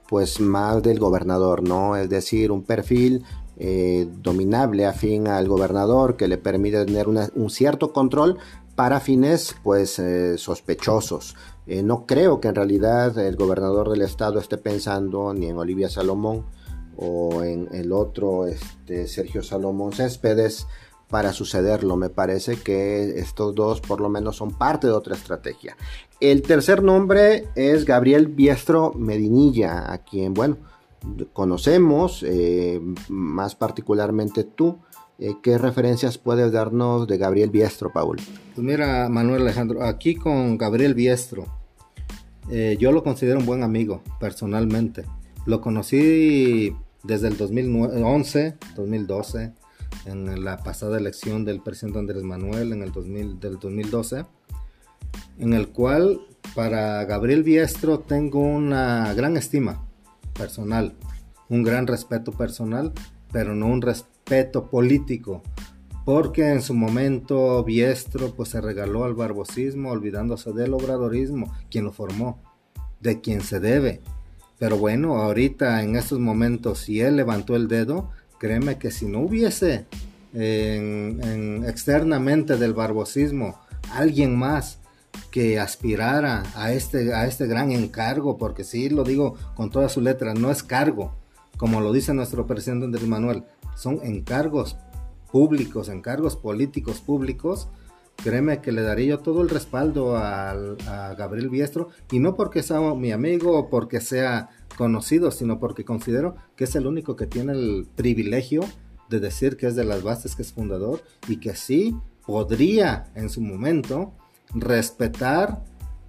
pues 0.08 0.40
más 0.40 0.82
del 0.82 0.98
gobernador, 0.98 1.62
¿no? 1.62 1.96
Es 1.96 2.08
decir, 2.08 2.52
un 2.52 2.62
perfil 2.62 3.24
eh, 3.58 4.06
dominable 4.22 4.84
afín 4.84 5.28
al 5.28 5.48
gobernador 5.48 6.16
que 6.16 6.28
le 6.28 6.38
permite 6.38 6.84
tener 6.84 7.08
un 7.08 7.50
cierto 7.50 7.92
control 7.92 8.38
para 8.74 9.00
fines 9.00 9.56
pues 9.64 9.98
eh, 9.98 10.38
sospechosos. 10.38 11.34
Eh, 11.66 11.82
no 11.82 12.06
creo 12.06 12.40
que 12.40 12.48
en 12.48 12.54
realidad 12.54 13.18
el 13.18 13.34
gobernador 13.36 13.90
del 13.90 14.02
estado 14.02 14.38
esté 14.38 14.58
pensando 14.58 15.32
ni 15.32 15.46
en 15.46 15.56
Olivia 15.56 15.88
Salomón 15.88 16.44
o 16.96 17.42
en 17.42 17.68
el 17.72 17.92
otro 17.92 18.46
este, 18.46 19.08
Sergio 19.08 19.42
Salomón 19.42 19.92
Céspedes 19.92 20.66
para 21.08 21.32
sucederlo. 21.32 21.96
Me 21.96 22.10
parece 22.10 22.56
que 22.56 23.18
estos 23.18 23.54
dos 23.54 23.80
por 23.80 24.00
lo 24.00 24.08
menos 24.08 24.36
son 24.36 24.50
parte 24.50 24.86
de 24.86 24.92
otra 24.92 25.14
estrategia. 25.14 25.76
El 26.20 26.42
tercer 26.42 26.82
nombre 26.82 27.48
es 27.54 27.84
Gabriel 27.84 28.28
Biestro 28.28 28.92
Medinilla, 28.94 29.92
a 29.92 29.98
quien, 29.98 30.34
bueno, 30.34 30.56
conocemos, 31.32 32.24
eh, 32.26 32.80
más 33.08 33.54
particularmente 33.54 34.44
tú. 34.44 34.78
Eh, 35.18 35.34
¿Qué 35.42 35.56
referencias 35.56 36.18
puedes 36.18 36.52
darnos 36.52 37.06
de 37.06 37.16
Gabriel 37.16 37.50
Biestro, 37.50 37.92
Paul? 37.92 38.18
Pues 38.54 38.66
mira, 38.66 39.08
Manuel 39.08 39.42
Alejandro, 39.42 39.82
aquí 39.82 40.14
con 40.14 40.58
Gabriel 40.58 40.94
Biestro, 40.94 41.46
eh, 42.50 42.76
yo 42.78 42.92
lo 42.92 43.02
considero 43.02 43.38
un 43.38 43.46
buen 43.46 43.62
amigo, 43.62 44.02
personalmente. 44.20 45.04
Lo 45.46 45.60
conocí 45.60 46.74
desde 47.02 47.28
el 47.28 47.36
2011, 47.36 48.56
2012, 48.74 49.52
en 50.06 50.44
la 50.44 50.58
pasada 50.58 50.98
elección 50.98 51.44
del 51.44 51.60
presidente 51.60 51.98
Andrés 51.98 52.22
Manuel 52.22 52.72
en 52.72 52.82
el 52.82 52.92
2000, 52.92 53.40
del 53.40 53.58
2012, 53.58 54.24
en 55.38 55.52
el 55.52 55.68
cual 55.68 56.20
para 56.54 57.04
Gabriel 57.04 57.42
Biestro 57.42 58.00
tengo 58.00 58.40
una 58.40 59.12
gran 59.14 59.36
estima 59.36 59.84
personal, 60.32 60.94
un 61.48 61.62
gran 61.62 61.86
respeto 61.86 62.32
personal, 62.32 62.92
pero 63.32 63.54
no 63.54 63.66
un 63.66 63.82
respeto 63.82 64.70
político, 64.70 65.42
porque 66.04 66.50
en 66.50 66.62
su 66.62 66.74
momento 66.74 67.64
Biestro 67.64 68.34
pues 68.34 68.50
se 68.50 68.60
regaló 68.60 69.04
al 69.04 69.14
barbosismo 69.14 69.90
olvidándose 69.90 70.52
del 70.52 70.74
obradorismo, 70.74 71.52
quien 71.70 71.84
lo 71.84 71.92
formó, 71.92 72.40
de 73.00 73.20
quien 73.20 73.40
se 73.40 73.60
debe. 73.60 74.02
Pero 74.58 74.78
bueno, 74.78 75.16
ahorita 75.16 75.82
en 75.82 75.96
estos 75.96 76.18
momentos, 76.18 76.78
si 76.78 77.00
él 77.00 77.16
levantó 77.16 77.56
el 77.56 77.68
dedo, 77.68 78.10
créeme 78.38 78.78
que 78.78 78.90
si 78.90 79.06
no 79.06 79.20
hubiese 79.20 79.86
externamente 81.66 82.56
del 82.56 82.74
barbosismo 82.74 83.58
alguien 83.92 84.36
más 84.36 84.78
que 85.30 85.58
aspirara 85.58 86.42
a 86.54 86.72
este, 86.72 87.14
a 87.14 87.26
este 87.26 87.46
gran 87.46 87.72
encargo, 87.72 88.36
porque 88.36 88.64
sí 88.64 88.88
lo 88.88 89.04
digo 89.04 89.34
con 89.54 89.70
todas 89.70 89.92
sus 89.92 90.02
letras, 90.02 90.38
no 90.38 90.50
es 90.50 90.62
cargo, 90.62 91.14
como 91.56 91.80
lo 91.80 91.92
dice 91.92 92.12
nuestro 92.12 92.46
presidente 92.46 92.86
Andrés 92.86 93.06
Manuel, 93.06 93.44
son 93.76 94.00
encargos 94.02 94.76
públicos, 95.30 95.88
encargos 95.88 96.36
políticos 96.36 97.00
públicos, 97.00 97.68
créeme 98.22 98.60
que 98.60 98.72
le 98.72 98.82
daría 98.82 99.06
yo 99.06 99.18
todo 99.18 99.42
el 99.42 99.48
respaldo 99.48 100.16
a, 100.16 100.54
Gabriel 101.16 101.48
Biestro, 101.48 101.88
y 102.10 102.18
no 102.18 102.34
porque 102.34 102.62
sea 102.62 102.80
mi 102.94 103.12
amigo 103.12 103.58
o 103.58 103.68
porque 103.68 104.00
sea 104.00 104.50
conocido, 104.76 105.30
sino 105.30 105.58
porque 105.58 105.84
considero 105.84 106.36
que 106.54 106.64
es 106.64 106.76
el 106.76 106.86
único 106.86 107.16
que 107.16 107.26
tiene 107.26 107.52
el 107.52 107.86
privilegio 107.94 108.62
de 109.08 109.20
decir 109.20 109.56
que 109.56 109.66
es 109.66 109.76
de 109.76 109.84
las 109.84 110.02
bases, 110.02 110.36
que 110.36 110.42
es 110.42 110.52
fundador, 110.52 111.02
y 111.28 111.38
que 111.38 111.54
sí 111.54 111.96
podría 112.26 113.10
en 113.14 113.30
su 113.30 113.40
momento 113.40 114.12
respetar 114.54 115.64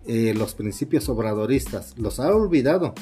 eh, 0.05 0.33
los 0.35 0.55
principios 0.55 1.09
obradoristas. 1.09 1.97
Los 1.97 2.19
ha 2.19 2.33
olvidado, 2.33 2.93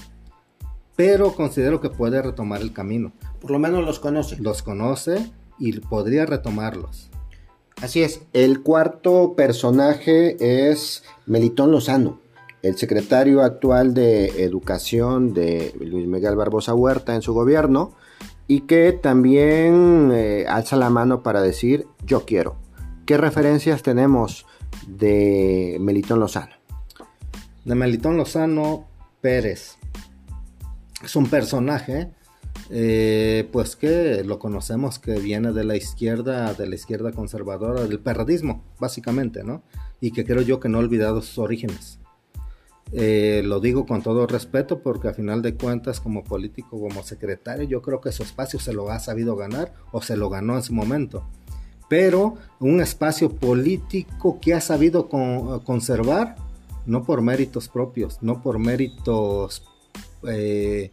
pero 0.95 1.33
considero 1.33 1.81
que 1.81 1.89
puede 1.89 2.21
retomar 2.21 2.61
el 2.61 2.73
camino. 2.73 3.13
Por 3.39 3.51
lo 3.51 3.59
menos 3.59 3.85
los 3.85 3.99
conoce. 3.99 4.37
Los 4.37 4.63
conoce 4.63 5.31
y 5.59 5.79
podría 5.79 6.25
retomarlos. 6.25 7.09
Así 7.81 8.03
es. 8.03 8.21
El 8.33 8.63
cuarto 8.63 9.35
personaje 9.35 10.69
es 10.69 11.03
Melitón 11.25 11.71
Lozano, 11.71 12.19
el 12.65 12.77
secretario 12.77 13.43
actual 13.43 13.93
de 13.93 14.43
Educación 14.43 15.35
de 15.35 15.75
Luis 15.79 16.07
Miguel 16.07 16.35
Barbosa 16.35 16.73
Huerta 16.73 17.13
en 17.13 17.21
su 17.21 17.31
gobierno 17.31 17.93
y 18.47 18.61
que 18.61 18.91
también 18.91 20.09
eh, 20.11 20.45
alza 20.49 20.75
la 20.75 20.89
mano 20.89 21.21
para 21.21 21.43
decir 21.43 21.85
yo 22.07 22.25
quiero. 22.25 22.55
¿Qué 23.05 23.17
referencias 23.17 23.83
tenemos 23.83 24.47
de 24.87 25.77
Melitón 25.79 26.19
Lozano? 26.19 26.55
De 27.65 27.75
Melitón 27.75 28.17
Lozano 28.17 28.87
Pérez. 29.21 29.75
Es 31.03 31.15
un 31.15 31.27
personaje, 31.27 32.09
eh, 32.71 33.47
pues 33.51 33.75
que 33.75 34.23
lo 34.23 34.39
conocemos 34.39 34.97
que 34.97 35.19
viene 35.19 35.51
de 35.51 35.65
la 35.65 35.75
izquierda, 35.75 36.55
de 36.55 36.65
la 36.67 36.73
izquierda 36.73 37.11
conservadora, 37.11 37.83
del 37.83 37.99
perradismo, 37.99 38.63
básicamente, 38.79 39.43
¿no? 39.43 39.61
Y 40.01 40.13
que 40.13 40.25
creo 40.25 40.41
yo 40.41 40.59
que 40.59 40.67
no 40.67 40.79
ha 40.79 40.81
olvidado 40.81 41.21
sus 41.21 41.37
orígenes. 41.37 41.99
Eh, 42.91 43.41
lo 43.43 43.59
digo 43.59 43.85
con 43.85 44.01
todo 44.01 44.27
respeto 44.27 44.79
porque 44.79 45.07
a 45.07 45.13
final 45.13 45.41
de 45.41 45.55
cuentas 45.55 45.99
como 45.99 46.23
político, 46.23 46.79
como 46.79 47.03
secretario, 47.03 47.67
yo 47.67 47.81
creo 47.81 47.99
que 47.99 48.11
su 48.11 48.23
espacio 48.23 48.59
se 48.59 48.73
lo 48.73 48.89
ha 48.91 48.99
sabido 48.99 49.35
ganar 49.35 49.73
o 49.91 50.01
se 50.01 50.15
lo 50.15 50.29
ganó 50.29 50.55
en 50.55 50.63
su 50.63 50.73
momento. 50.73 51.27
Pero 51.89 52.35
un 52.59 52.81
espacio 52.81 53.35
político 53.35 54.39
que 54.39 54.53
ha 54.53 54.61
sabido 54.61 55.07
conservar, 55.09 56.35
no 56.85 57.03
por 57.03 57.21
méritos 57.21 57.67
propios, 57.67 58.21
no 58.21 58.41
por 58.41 58.59
méritos 58.59 59.63
eh, 60.27 60.91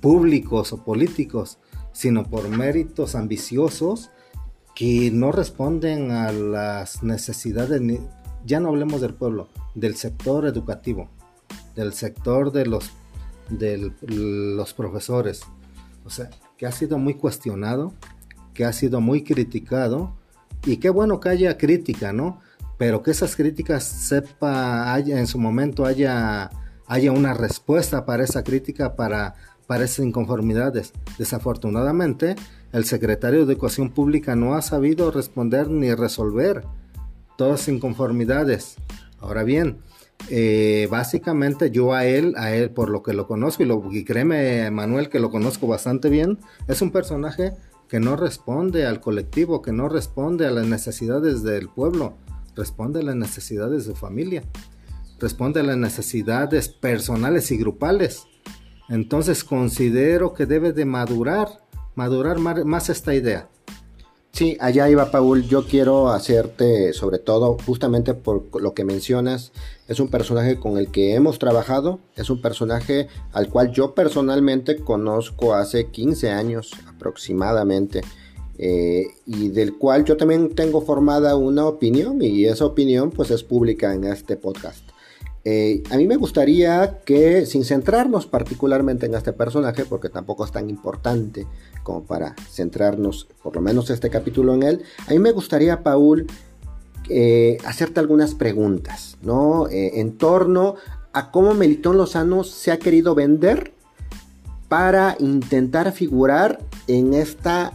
públicos 0.00 0.72
o 0.72 0.84
políticos, 0.84 1.58
sino 1.92 2.24
por 2.24 2.48
méritos 2.48 3.14
ambiciosos 3.14 4.10
que 4.74 5.10
no 5.10 5.32
responden 5.32 6.10
a 6.10 6.32
las 6.32 7.02
necesidades, 7.02 7.80
ya 8.44 8.60
no 8.60 8.68
hablemos 8.68 9.00
del 9.00 9.14
pueblo, 9.14 9.48
del 9.74 9.96
sector 9.96 10.44
educativo, 10.44 11.08
del 11.76 11.92
sector 11.92 12.50
de 12.50 12.66
los, 12.66 12.90
de 13.50 13.92
los 14.00 14.74
profesores, 14.74 15.42
o 16.04 16.10
sea, 16.10 16.30
que 16.56 16.66
ha 16.66 16.72
sido 16.72 16.98
muy 16.98 17.14
cuestionado, 17.14 17.92
que 18.54 18.64
ha 18.64 18.72
sido 18.72 19.00
muy 19.00 19.22
criticado, 19.22 20.16
y 20.64 20.78
qué 20.78 20.90
bueno 20.90 21.20
que 21.20 21.28
haya 21.28 21.58
crítica, 21.58 22.12
¿no? 22.12 22.40
Pero 22.78 23.02
que 23.02 23.10
esas 23.10 23.36
críticas 23.36 23.84
sepa, 23.84 24.92
haya, 24.92 25.18
en 25.18 25.26
su 25.26 25.38
momento 25.38 25.84
haya, 25.84 26.50
haya 26.86 27.12
una 27.12 27.34
respuesta 27.34 28.04
para 28.04 28.24
esa 28.24 28.42
crítica, 28.42 28.96
para, 28.96 29.34
para 29.66 29.84
esas 29.84 30.04
inconformidades. 30.04 30.92
Desafortunadamente, 31.18 32.36
el 32.72 32.84
secretario 32.84 33.44
de 33.44 33.52
Educación 33.52 33.90
Pública 33.90 34.34
no 34.34 34.54
ha 34.54 34.62
sabido 34.62 35.10
responder 35.10 35.70
ni 35.70 35.94
resolver 35.94 36.64
todas 37.36 37.60
las 37.60 37.68
inconformidades. 37.68 38.76
Ahora 39.20 39.44
bien, 39.44 39.78
eh, 40.28 40.88
básicamente 40.90 41.70
yo 41.70 41.94
a 41.94 42.04
él, 42.04 42.34
a 42.36 42.52
él 42.52 42.70
por 42.70 42.90
lo 42.90 43.02
que 43.02 43.12
lo 43.12 43.26
conozco 43.26 43.62
y, 43.62 43.66
lo, 43.66 43.82
y 43.92 44.04
créeme 44.04 44.70
Manuel 44.70 45.08
que 45.08 45.20
lo 45.20 45.30
conozco 45.30 45.66
bastante 45.66 46.08
bien, 46.08 46.38
es 46.66 46.82
un 46.82 46.90
personaje 46.90 47.52
que 47.88 48.00
no 48.00 48.16
responde 48.16 48.86
al 48.86 49.00
colectivo, 49.00 49.62
que 49.62 49.72
no 49.72 49.88
responde 49.88 50.46
a 50.46 50.50
las 50.50 50.66
necesidades 50.66 51.42
del 51.42 51.68
pueblo, 51.68 52.16
responde 52.56 53.00
a 53.00 53.04
las 53.04 53.16
necesidades 53.16 53.86
de 53.86 53.94
familia, 53.94 54.42
responde 55.20 55.60
a 55.60 55.64
las 55.64 55.76
necesidades 55.76 56.68
personales 56.68 57.50
y 57.52 57.58
grupales. 57.58 58.26
Entonces 58.88 59.44
considero 59.44 60.32
que 60.32 60.46
debe 60.46 60.72
de 60.72 60.84
madurar, 60.84 61.48
madurar 61.94 62.38
más 62.38 62.88
esta 62.88 63.14
idea. 63.14 63.48
Sí, 64.36 64.58
allá 64.60 64.90
iba 64.90 65.10
Paul. 65.10 65.44
Yo 65.44 65.64
quiero 65.64 66.10
hacerte, 66.10 66.92
sobre 66.92 67.18
todo, 67.18 67.56
justamente 67.64 68.12
por 68.12 68.60
lo 68.60 68.74
que 68.74 68.84
mencionas, 68.84 69.50
es 69.88 69.98
un 69.98 70.08
personaje 70.08 70.60
con 70.60 70.76
el 70.76 70.90
que 70.90 71.14
hemos 71.14 71.38
trabajado, 71.38 72.00
es 72.16 72.28
un 72.28 72.42
personaje 72.42 73.08
al 73.32 73.48
cual 73.48 73.72
yo 73.72 73.94
personalmente 73.94 74.76
conozco 74.76 75.54
hace 75.54 75.86
15 75.86 76.32
años 76.32 76.72
aproximadamente. 76.86 78.02
Eh, 78.58 79.06
y 79.24 79.48
del 79.48 79.78
cual 79.78 80.04
yo 80.04 80.18
también 80.18 80.54
tengo 80.54 80.82
formada 80.82 81.34
una 81.36 81.64
opinión 81.64 82.20
y 82.20 82.44
esa 82.44 82.66
opinión 82.66 83.12
pues 83.12 83.30
es 83.30 83.42
pública 83.42 83.94
en 83.94 84.04
este 84.04 84.36
podcast. 84.36 84.95
Eh, 85.48 85.84
a 85.92 85.96
mí 85.96 86.08
me 86.08 86.16
gustaría 86.16 86.98
que, 87.04 87.46
sin 87.46 87.64
centrarnos 87.64 88.26
particularmente 88.26 89.06
en 89.06 89.14
este 89.14 89.32
personaje, 89.32 89.84
porque 89.84 90.08
tampoco 90.08 90.44
es 90.44 90.50
tan 90.50 90.68
importante 90.68 91.46
como 91.84 92.02
para 92.02 92.34
centrarnos, 92.50 93.28
por 93.44 93.54
lo 93.54 93.60
menos 93.60 93.88
este 93.90 94.10
capítulo 94.10 94.54
en 94.54 94.64
él, 94.64 94.82
a 95.06 95.10
mí 95.12 95.20
me 95.20 95.30
gustaría, 95.30 95.84
Paul, 95.84 96.26
eh, 97.08 97.58
hacerte 97.64 98.00
algunas 98.00 98.34
preguntas, 98.34 99.18
¿no? 99.22 99.68
Eh, 99.68 100.00
en 100.00 100.18
torno 100.18 100.74
a 101.12 101.30
cómo 101.30 101.54
Melitón 101.54 101.96
Lozano 101.96 102.42
se 102.42 102.72
ha 102.72 102.80
querido 102.80 103.14
vender 103.14 103.72
para 104.68 105.16
intentar 105.20 105.92
figurar 105.92 106.58
en 106.88 107.14
esta 107.14 107.72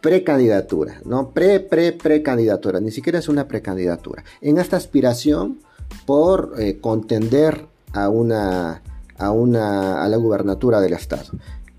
precandidatura, 0.00 1.00
¿no? 1.04 1.30
Pre, 1.30 1.60
pre, 1.60 1.92
precandidatura, 1.92 2.80
ni 2.80 2.90
siquiera 2.90 3.20
es 3.20 3.28
una 3.28 3.46
precandidatura. 3.46 4.24
En 4.40 4.58
esta 4.58 4.76
aspiración 4.76 5.60
por 6.06 6.54
eh, 6.58 6.78
contender 6.80 7.66
a 7.92 8.08
una, 8.08 8.82
a 9.18 9.30
una 9.30 10.02
a 10.02 10.08
la 10.08 10.16
gubernatura 10.16 10.80
del 10.80 10.94
estado. 10.94 11.30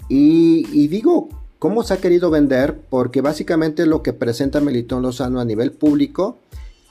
Y, 0.10 0.88
digo, 0.88 1.30
¿cómo 1.60 1.84
se 1.84 1.94
ha 1.94 1.98
querido 1.98 2.30
vender? 2.30 2.80
Porque 2.90 3.22
básicamente 3.22 3.86
lo 3.86 4.04
que 4.04 4.14
presenta 4.14 4.62
Melitón 4.62 5.02
Lozano 5.02 5.40
a 5.40 5.46
nivel 5.46 5.72
público, 5.72 6.38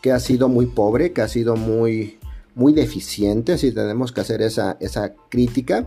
que 0.00 0.12
ha 0.12 0.18
sido 0.18 0.48
muy 0.48 0.66
pobre, 0.66 1.12
que 1.12 1.22
ha 1.22 1.28
sido 1.28 1.54
muy, 1.54 2.18
muy 2.54 2.72
deficiente, 2.72 3.58
si 3.58 3.70
tenemos 3.70 4.10
que 4.10 4.22
hacer 4.22 4.42
esa, 4.42 4.76
esa 4.80 5.14
crítica, 5.28 5.86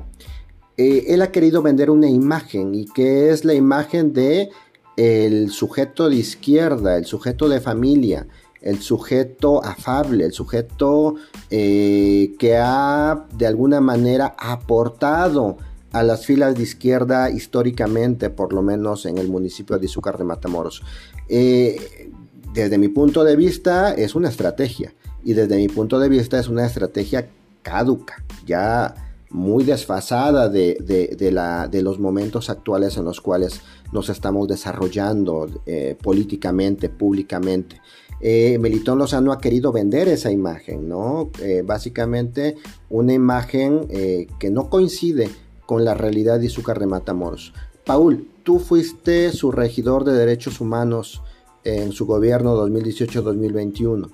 eh, 0.78 1.06
él 1.08 1.22
ha 1.22 1.32
querido 1.32 1.62
vender 1.62 1.90
una 1.90 2.10
imagen 2.10 2.76
y 2.76 2.86
que 2.86 3.32
es 3.32 3.44
la 3.44 3.54
imagen 3.54 4.14
de 4.14 4.50
el 4.98 5.50
sujeto 5.52 6.10
de 6.10 6.16
izquierda, 6.16 6.98
el 6.98 7.06
sujeto 7.06 7.50
de 7.50 7.60
familia, 7.60 8.28
el 8.62 8.82
sujeto 8.82 9.64
afable, 9.64 10.26
el 10.26 10.34
sujeto 10.34 11.16
eh, 11.50 12.34
que 12.40 12.58
ha 12.58 13.26
de 13.34 13.48
alguna 13.48 13.82
manera 13.82 14.36
aportado 14.38 15.58
a 15.92 16.04
las 16.04 16.26
filas 16.26 16.56
de 16.56 16.64
izquierda 16.64 17.30
históricamente, 17.30 18.30
por 18.30 18.52
lo 18.52 18.62
menos 18.62 19.06
en 19.06 19.18
el 19.18 19.30
municipio 19.30 19.78
de 19.78 19.86
Izúcar 19.86 20.18
de 20.18 20.26
Matamoros. 20.26 20.84
Eh, 21.30 22.12
desde 22.54 22.78
mi 22.78 22.90
punto 22.90 23.24
de 23.24 23.36
vista 23.36 23.94
es 23.94 24.16
una 24.16 24.30
estrategia 24.30 24.94
y 25.24 25.34
desde 25.34 25.56
mi 25.58 25.68
punto 25.68 26.00
de 26.00 26.10
vista 26.10 26.40
es 26.40 26.48
una 26.48 26.66
estrategia 26.66 27.30
caduca, 27.62 28.24
ya 28.46 28.94
muy 29.30 29.64
desfasada 29.64 30.50
de, 30.50 31.80
los 31.84 32.00
momentos 32.00 32.50
actuales 32.50 32.98
en 32.98 33.06
los 33.06 33.22
cuales 33.22 33.62
nos 33.92 34.10
estamos 34.10 34.48
desarrollando 34.48 35.50
eh, 35.66 35.98
políticamente, 36.02 36.90
públicamente 36.90 37.82
eh, 38.28 38.58
Melitón 38.58 38.98
Lozano 38.98 39.32
ha 39.32 39.40
querido 39.40 39.72
vender 39.72 40.08
esa 40.08 40.32
imagen, 40.32 40.90
¿no? 40.90 41.30
Eh, 41.44 41.62
básicamente 41.64 42.56
una 42.90 43.14
imagen 43.14 43.86
eh, 43.92 44.26
que 44.40 44.50
no 44.50 44.72
coincide 44.72 45.30
con 45.68 45.86
la 45.86 45.94
realidad 45.94 46.40
de 46.40 46.48
Izúcar 46.48 46.80
de 46.80 46.88
Matamoros. 46.88 47.54
Paul, 47.86 48.28
tú 48.42 48.58
fuiste 48.58 49.32
su 49.32 49.52
regidor 49.52 50.06
de 50.06 50.14
derechos 50.14 50.60
humanos 50.60 51.22
en 51.66 51.92
su 51.92 52.08
gobierno 52.08 52.58
2018-2021. 52.68 54.10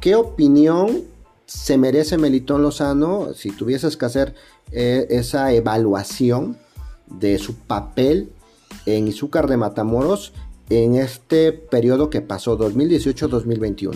¿Qué 0.00 0.14
opinión 0.14 1.02
se 1.44 1.76
merece 1.76 2.16
Melitón 2.16 2.62
Lozano 2.62 3.34
si 3.34 3.50
tuvieses 3.50 3.98
que 3.98 4.06
hacer 4.06 4.34
esa 4.72 5.52
evaluación 5.52 6.56
de 7.20 7.36
su 7.36 7.56
papel 7.56 8.30
en 8.86 9.06
Izúcar 9.06 9.48
de 9.48 9.58
Matamoros 9.58 10.32
en 10.70 10.96
este 10.96 11.52
periodo 11.52 12.10
que 12.10 12.20
pasó 12.22 12.58
2018-2021? 12.58 13.94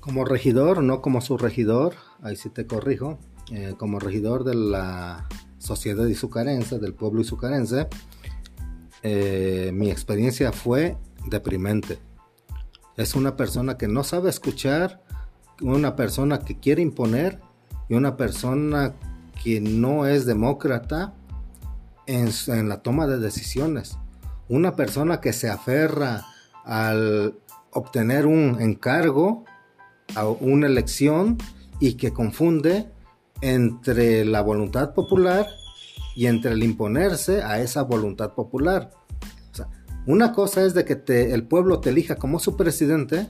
Como 0.00 0.24
regidor, 0.24 0.82
no 0.82 1.02
como 1.02 1.20
subregidor, 1.20 1.94
ahí 2.22 2.36
sí 2.36 2.48
te 2.48 2.66
corrijo, 2.66 3.18
eh, 3.52 3.74
como 3.76 3.98
regidor 3.98 4.44
de 4.44 4.54
la 4.54 5.28
sociedad 5.58 6.06
izucarense, 6.06 6.78
del 6.78 6.94
pueblo 6.94 7.20
izucarense, 7.20 7.88
eh, 9.02 9.70
mi 9.74 9.90
experiencia 9.90 10.52
fue 10.52 10.96
deprimente. 11.26 11.98
Es 12.96 13.14
una 13.14 13.36
persona 13.36 13.76
que 13.76 13.88
no 13.88 14.04
sabe 14.04 14.30
escuchar, 14.30 15.02
una 15.60 15.96
persona 15.96 16.40
que 16.40 16.58
quiere 16.58 16.82
imponer 16.82 17.40
y 17.88 17.94
una 17.94 18.16
persona 18.16 18.94
que 19.42 19.60
no 19.60 20.06
es 20.06 20.26
demócrata 20.26 21.14
en, 22.06 22.30
en 22.48 22.68
la 22.68 22.82
toma 22.82 23.06
de 23.06 23.18
decisiones. 23.18 23.98
Una 24.50 24.76
persona 24.76 25.20
que 25.22 25.32
se 25.32 25.48
aferra 25.48 26.26
al 26.64 27.34
obtener 27.72 28.26
un 28.26 28.60
encargo, 28.60 29.44
a 30.14 30.26
una 30.26 30.66
elección 30.66 31.38
y 31.78 31.94
que 31.94 32.12
confunde 32.12 32.90
entre 33.40 34.26
la 34.26 34.42
voluntad 34.42 34.92
popular 34.92 35.46
y 36.14 36.26
entre 36.26 36.52
el 36.52 36.62
imponerse 36.62 37.42
a 37.42 37.60
esa 37.60 37.82
voluntad 37.82 38.34
popular. 38.34 38.90
una 40.06 40.32
cosa 40.32 40.64
es 40.66 40.74
de 40.74 40.84
que 40.84 41.32
el 41.32 41.44
pueblo 41.44 41.80
te 41.80 41.90
elija 41.90 42.16
como 42.16 42.40
su 42.40 42.56
presidente, 42.56 43.28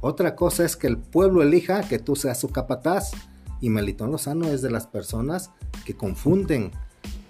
otra 0.00 0.36
cosa 0.36 0.64
es 0.64 0.76
que 0.76 0.86
el 0.86 0.98
pueblo 0.98 1.42
elija 1.42 1.82
que 1.82 1.98
tú 1.98 2.14
seas 2.14 2.38
su 2.38 2.50
capataz. 2.50 3.12
Y 3.60 3.70
Melitón 3.70 4.12
Lozano 4.12 4.46
es 4.46 4.62
de 4.62 4.70
las 4.70 4.86
personas 4.86 5.50
que 5.84 5.94
confunden, 5.94 6.70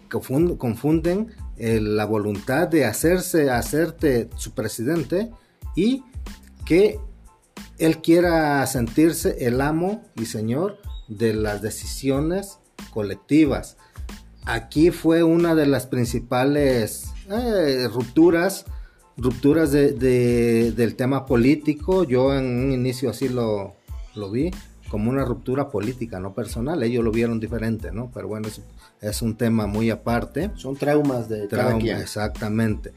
confunden, 0.08 1.28
la 1.58 2.04
voluntad 2.04 2.68
de 2.68 2.84
hacerse, 2.84 3.50
hacerte 3.50 4.28
su 4.36 4.52
presidente 4.52 5.30
y 5.74 6.04
que 6.64 7.00
él 7.78 7.98
quiera 7.98 8.66
sentirse 8.66 9.46
el 9.46 9.60
amo 9.60 10.02
y 10.16 10.26
señor 10.26 10.78
de 11.08 11.32
las 11.34 11.62
decisiones 11.62 12.58
colectivas. 12.92 13.76
Aquí 14.44 14.90
fue 14.90 15.22
una 15.22 15.54
de 15.54 15.66
las 15.66 15.86
principales 15.86 17.12
eh, 17.30 17.88
rupturas, 17.92 18.64
rupturas 19.16 19.72
del 19.72 20.94
tema 20.96 21.26
político. 21.26 22.04
Yo 22.04 22.34
en 22.34 22.64
un 22.64 22.72
inicio 22.72 23.10
así 23.10 23.28
lo, 23.28 23.74
lo, 24.14 24.30
vi 24.30 24.50
como 24.90 25.10
una 25.10 25.24
ruptura 25.24 25.68
política, 25.68 26.18
no 26.18 26.34
personal. 26.34 26.82
Ellos 26.82 27.04
lo 27.04 27.12
vieron 27.12 27.40
diferente, 27.40 27.92
¿no? 27.92 28.10
Pero 28.12 28.28
bueno, 28.28 28.48
es, 29.00 29.22
un 29.22 29.36
tema 29.36 29.66
muy 29.66 29.90
aparte. 29.90 30.50
Son 30.54 30.76
traumas 30.76 31.28
de 31.28 31.46
trauma. 31.46 32.00
Exactamente. 32.00 32.92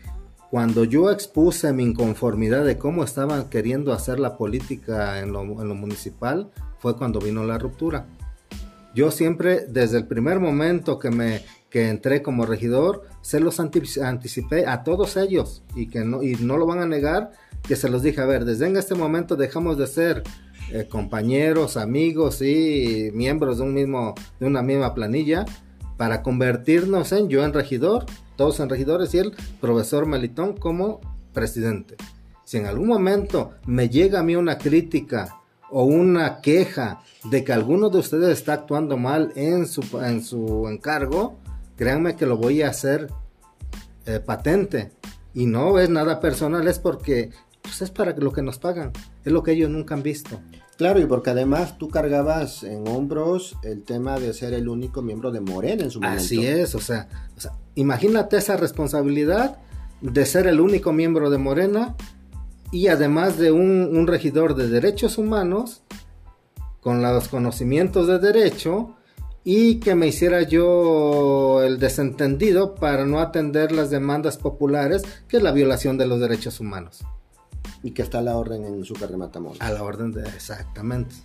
Cuando 0.49 0.83
yo 0.83 1.09
expuse 1.11 1.71
mi 1.71 1.83
inconformidad 1.83 2.65
de 2.65 2.77
cómo 2.77 3.03
estaban 3.03 3.49
queriendo 3.49 3.93
hacer 3.93 4.19
la 4.19 4.37
política 4.37 5.19
en 5.19 5.31
lo, 5.31 5.45
municipal, 5.45 6.51
fue 6.79 6.97
cuando 6.97 7.19
vino 7.19 7.45
la 7.45 7.57
ruptura. 7.57 8.05
Yo 8.93 9.11
siempre, 9.11 9.65
desde 9.69 9.97
el 9.97 10.07
primer 10.07 10.39
momento 10.39 10.99
que 10.99 11.09
me 11.09 11.41
que 11.69 11.87
entré 11.87 12.21
como 12.21 12.45
regidor, 12.45 13.05
se 13.21 13.39
los 13.39 13.61
anticipé 13.61 14.67
a 14.67 14.83
todos 14.83 15.15
ellos 15.15 15.63
y 15.73 15.87
que 15.87 16.03
no, 16.03 16.21
y 16.21 16.35
no 16.35 16.57
lo 16.57 16.65
van 16.65 16.79
a 16.79 16.85
negar, 16.85 17.31
que 17.65 17.77
se 17.77 17.89
los 17.89 18.03
dije, 18.03 18.19
a 18.19 18.25
ver, 18.25 18.43
desde 18.43 18.67
en 18.67 18.75
este 18.75 18.93
momento 18.93 19.37
dejamos 19.37 19.77
de 19.77 19.87
ser 19.87 20.21
eh, 20.73 20.87
compañeros, 20.89 21.77
amigos 21.77 22.41
y 22.41 23.09
miembros 23.13 23.59
de 23.59 23.63
un 23.63 23.73
mismo, 23.73 24.15
de 24.37 24.47
una 24.47 24.61
misma 24.61 24.93
planilla 24.93 25.45
para 26.01 26.23
convertirnos 26.23 27.11
en 27.11 27.29
yo 27.29 27.45
en 27.45 27.53
regidor 27.53 28.07
todos 28.35 28.59
en 28.59 28.69
regidores 28.69 29.13
y 29.13 29.19
el 29.19 29.35
profesor 29.59 30.07
Melitón 30.07 30.57
como 30.57 30.99
presidente. 31.31 31.95
Si 32.43 32.57
en 32.57 32.65
algún 32.65 32.87
momento 32.87 33.51
me 33.67 33.87
llega 33.87 34.21
a 34.21 34.23
mí 34.23 34.35
una 34.35 34.57
crítica 34.57 35.35
o 35.69 35.83
una 35.83 36.41
queja 36.41 37.01
de 37.25 37.43
que 37.43 37.53
alguno 37.53 37.91
de 37.91 37.99
ustedes 37.99 38.29
está 38.29 38.53
actuando 38.53 38.97
mal 38.97 39.31
en 39.35 39.67
su, 39.67 39.83
en 39.99 40.23
su 40.23 40.67
encargo, 40.67 41.37
créanme 41.75 42.15
que 42.15 42.25
lo 42.25 42.35
voy 42.35 42.63
a 42.63 42.69
hacer 42.69 43.07
eh, 44.07 44.19
patente. 44.19 44.93
Y 45.35 45.45
no 45.45 45.77
es 45.77 45.91
nada 45.91 46.19
personal, 46.19 46.67
es 46.67 46.79
porque 46.79 47.29
pues 47.61 47.79
es 47.83 47.91
para 47.91 48.15
lo 48.17 48.33
que 48.33 48.41
nos 48.41 48.57
pagan, 48.57 48.91
es 49.23 49.31
lo 49.31 49.43
que 49.43 49.51
ellos 49.51 49.69
nunca 49.69 49.93
han 49.93 50.01
visto. 50.01 50.39
Claro, 50.81 50.99
y 50.99 51.05
porque 51.05 51.29
además 51.29 51.77
tú 51.77 51.89
cargabas 51.89 52.63
en 52.63 52.87
hombros 52.87 53.55
el 53.61 53.83
tema 53.83 54.19
de 54.19 54.33
ser 54.33 54.55
el 54.55 54.67
único 54.67 55.03
miembro 55.03 55.29
de 55.29 55.39
Morena 55.39 55.83
en 55.83 55.91
su 55.91 56.01
momento. 56.01 56.23
Así 56.23 56.43
es, 56.43 56.73
o 56.73 56.79
sea, 56.79 57.07
imagínate 57.75 58.37
esa 58.37 58.57
responsabilidad 58.57 59.59
de 60.01 60.25
ser 60.25 60.47
el 60.47 60.59
único 60.59 60.91
miembro 60.91 61.29
de 61.29 61.37
Morena 61.37 61.95
y 62.71 62.87
además 62.87 63.37
de 63.37 63.51
un, 63.51 64.07
regidor 64.07 64.55
de 64.55 64.69
derechos 64.69 65.19
humanos 65.19 65.83
con 66.79 67.03
los 67.03 67.27
conocimientos 67.27 68.07
de 68.07 68.17
derecho 68.17 68.95
y 69.43 69.75
que 69.81 69.93
me 69.93 70.07
hiciera 70.07 70.41
yo 70.41 71.61
el 71.61 71.77
desentendido 71.77 72.73
para 72.73 73.05
no 73.05 73.19
atender 73.19 73.71
las 73.71 73.91
demandas 73.91 74.37
populares, 74.37 75.03
que 75.27 75.37
es 75.37 75.43
la 75.43 75.51
violación 75.51 75.99
de 75.99 76.07
los 76.07 76.19
derechos 76.19 76.59
humanos. 76.59 77.03
Y 77.83 77.91
que 77.91 78.01
está 78.01 78.19
a 78.19 78.21
la 78.21 78.37
orden 78.37 78.65
en 78.65 78.83
Zúcar 78.85 79.09
de 79.09 79.17
Matamoros. 79.17 79.61
A 79.61 79.71
la 79.71 79.83
orden 79.83 80.11
de, 80.11 80.21
exactamente. 80.21 81.15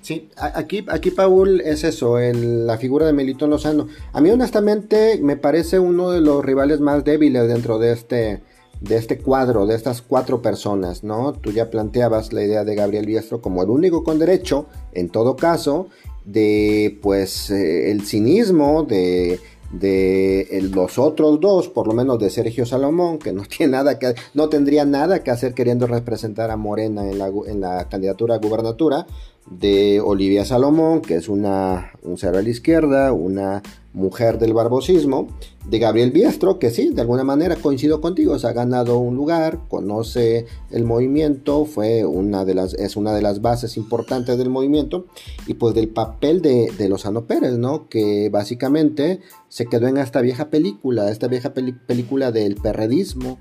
Sí, 0.00 0.30
aquí, 0.36 0.86
aquí 0.88 1.10
Paul 1.10 1.60
es 1.60 1.84
eso, 1.84 2.18
la 2.18 2.78
figura 2.78 3.04
de 3.04 3.12
Melito 3.12 3.46
Lozano. 3.46 3.88
A 4.12 4.20
mí 4.20 4.30
honestamente 4.30 5.18
me 5.22 5.36
parece 5.36 5.78
uno 5.78 6.10
de 6.10 6.20
los 6.20 6.42
rivales 6.42 6.80
más 6.80 7.04
débiles 7.04 7.46
dentro 7.46 7.78
de 7.78 7.92
este, 7.92 8.42
de 8.80 8.96
este 8.96 9.18
cuadro, 9.18 9.66
de 9.66 9.74
estas 9.74 10.00
cuatro 10.00 10.40
personas, 10.40 11.04
¿no? 11.04 11.34
Tú 11.34 11.52
ya 11.52 11.68
planteabas 11.70 12.32
la 12.32 12.42
idea 12.42 12.64
de 12.64 12.74
Gabriel 12.74 13.04
Biestro 13.04 13.42
como 13.42 13.62
el 13.62 13.68
único 13.68 14.02
con 14.02 14.18
derecho, 14.18 14.66
en 14.94 15.10
todo 15.10 15.36
caso, 15.36 15.88
de 16.24 16.98
pues 17.02 17.50
eh, 17.50 17.90
el 17.90 18.02
cinismo, 18.02 18.84
de 18.84 19.40
de 19.70 20.68
los 20.72 20.98
otros 20.98 21.40
dos, 21.40 21.68
por 21.68 21.86
lo 21.86 21.92
menos 21.92 22.18
de 22.18 22.30
Sergio 22.30 22.64
Salomón, 22.64 23.18
que 23.18 23.32
no 23.32 23.42
tiene 23.48 23.72
nada 23.72 23.98
que 23.98 24.14
no 24.34 24.48
tendría 24.48 24.84
nada 24.84 25.22
que 25.22 25.30
hacer 25.30 25.54
queriendo 25.54 25.86
representar 25.86 26.50
a 26.50 26.56
Morena 26.56 27.08
en 27.08 27.18
la, 27.18 27.28
en 27.46 27.60
la 27.60 27.88
candidatura 27.88 28.36
a 28.36 28.38
gubernatura, 28.38 29.06
de 29.50 30.00
Olivia 30.00 30.44
Salomón, 30.44 31.00
que 31.00 31.16
es 31.16 31.28
una 31.28 31.92
un 32.02 32.18
ser 32.18 32.34
a 32.36 32.42
la 32.42 32.48
izquierda, 32.48 33.12
una 33.12 33.62
mujer 33.92 34.38
del 34.38 34.54
barbosismo, 34.54 35.28
de 35.68 35.78
Gabriel 35.78 36.12
Biestro, 36.12 36.58
que 36.58 36.70
sí, 36.70 36.90
de 36.90 37.00
alguna 37.00 37.24
manera 37.24 37.56
coincido 37.56 38.00
contigo, 38.00 38.38
se 38.38 38.46
ha 38.46 38.52
ganado 38.52 38.98
un 38.98 39.16
lugar, 39.16 39.60
conoce 39.68 40.46
el 40.70 40.84
movimiento, 40.84 41.64
fue 41.64 42.04
una 42.04 42.44
de 42.44 42.54
las, 42.54 42.74
es 42.74 42.96
una 42.96 43.12
de 43.12 43.22
las 43.22 43.42
bases 43.42 43.76
importantes 43.76 44.38
del 44.38 44.50
movimiento, 44.50 45.06
y 45.46 45.54
pues 45.54 45.74
del 45.74 45.88
papel 45.88 46.40
de, 46.42 46.72
de 46.76 46.88
Lozano 46.88 47.24
Pérez, 47.26 47.58
¿no? 47.58 47.88
Que 47.88 48.30
básicamente 48.30 49.20
se 49.48 49.66
quedó 49.66 49.88
en 49.88 49.98
esta 49.98 50.20
vieja 50.20 50.48
película, 50.48 51.10
esta 51.10 51.26
vieja 51.26 51.52
película 51.52 52.30
del 52.30 52.54
perredismo, 52.54 53.38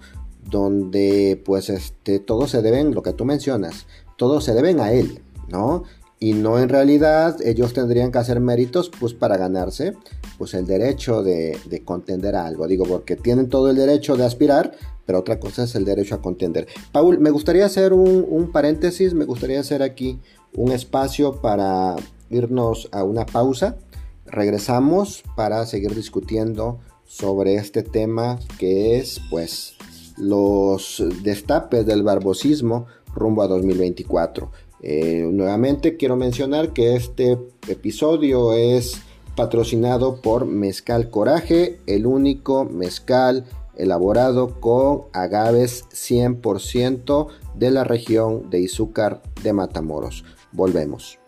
donde 0.50 1.41
pues 1.46 1.70
este, 1.70 2.20
todo 2.20 2.48
se 2.48 2.62
deben, 2.62 2.96
lo 2.96 3.04
que 3.04 3.13
tú 3.13 3.26
mencionas, 3.26 3.86
todos 4.17 4.43
se 4.43 4.54
deben 4.54 4.80
a 4.80 4.91
él, 4.91 5.22
¿no? 5.50 5.84
Y 6.19 6.34
no 6.34 6.58
en 6.60 6.69
realidad 6.69 7.38
ellos 7.43 7.73
tendrían 7.73 8.12
que 8.12 8.17
hacer 8.17 8.39
méritos 8.39 8.89
pues 8.99 9.13
para 9.13 9.38
ganarse 9.38 9.93
pues 10.38 10.53
el 10.53 10.65
derecho 10.65 11.23
de, 11.23 11.82
contender 11.86 12.36
a 12.36 12.45
algo. 12.45 12.67
Digo 12.67 12.86
porque 12.86 13.15
tienen 13.15 13.49
todo 13.49 13.69
el 13.69 13.75
derecho 13.75 14.15
de 14.15 14.25
aspirar 14.25 14.73
pero 15.06 15.19
otra 15.19 15.39
cosa 15.39 15.63
es 15.63 15.75
el 15.75 15.86
derecho 15.86 16.15
a 16.15 16.21
contender. 16.21 16.67
Paul 16.91 17.19
me 17.19 17.30
gustaría 17.30 17.65
hacer 17.65 17.93
un, 17.93 18.51
paréntesis 18.51 19.13
me 19.13 19.25
gustaría 19.25 19.60
hacer 19.60 19.82
aquí 19.82 20.19
un 20.53 20.71
espacio 20.71 21.39
para 21.39 21.95
irnos 22.30 22.89
a 22.91 23.03
una 23.03 23.25
pausa. 23.25 23.77
Regresamos 24.25 25.23
para 25.36 25.65
seguir 25.65 25.95
discutiendo 25.95 26.80
sobre 27.06 27.56
este 27.56 27.84
tema 27.84 28.38
que 28.60 28.97
es 28.97 29.21
pues 29.30 29.75
los 30.17 31.01
destapes 31.23 31.86
del 31.86 32.03
barbosismo 32.03 32.88
rumbo 33.15 33.43
a 33.43 33.47
2024 33.47 34.51
eh, 34.81 35.27
nuevamente 35.31 35.97
quiero 35.97 36.15
mencionar 36.15 36.73
que 36.73 36.95
este 36.95 37.37
episodio 37.67 38.53
es 38.53 39.01
patrocinado 39.35 40.21
por 40.21 40.45
Mezcal 40.45 41.09
Coraje, 41.09 41.79
el 41.85 42.05
único 42.05 42.65
mezcal 42.65 43.45
elaborado 43.75 44.59
con 44.59 45.03
agaves 45.13 45.85
100% 45.89 47.27
de 47.55 47.71
la 47.71 47.83
región 47.83 48.49
de 48.49 48.59
Izúcar 48.61 49.21
de 49.43 49.53
Matamoros. 49.53 50.25
Volvemos. 50.51 51.19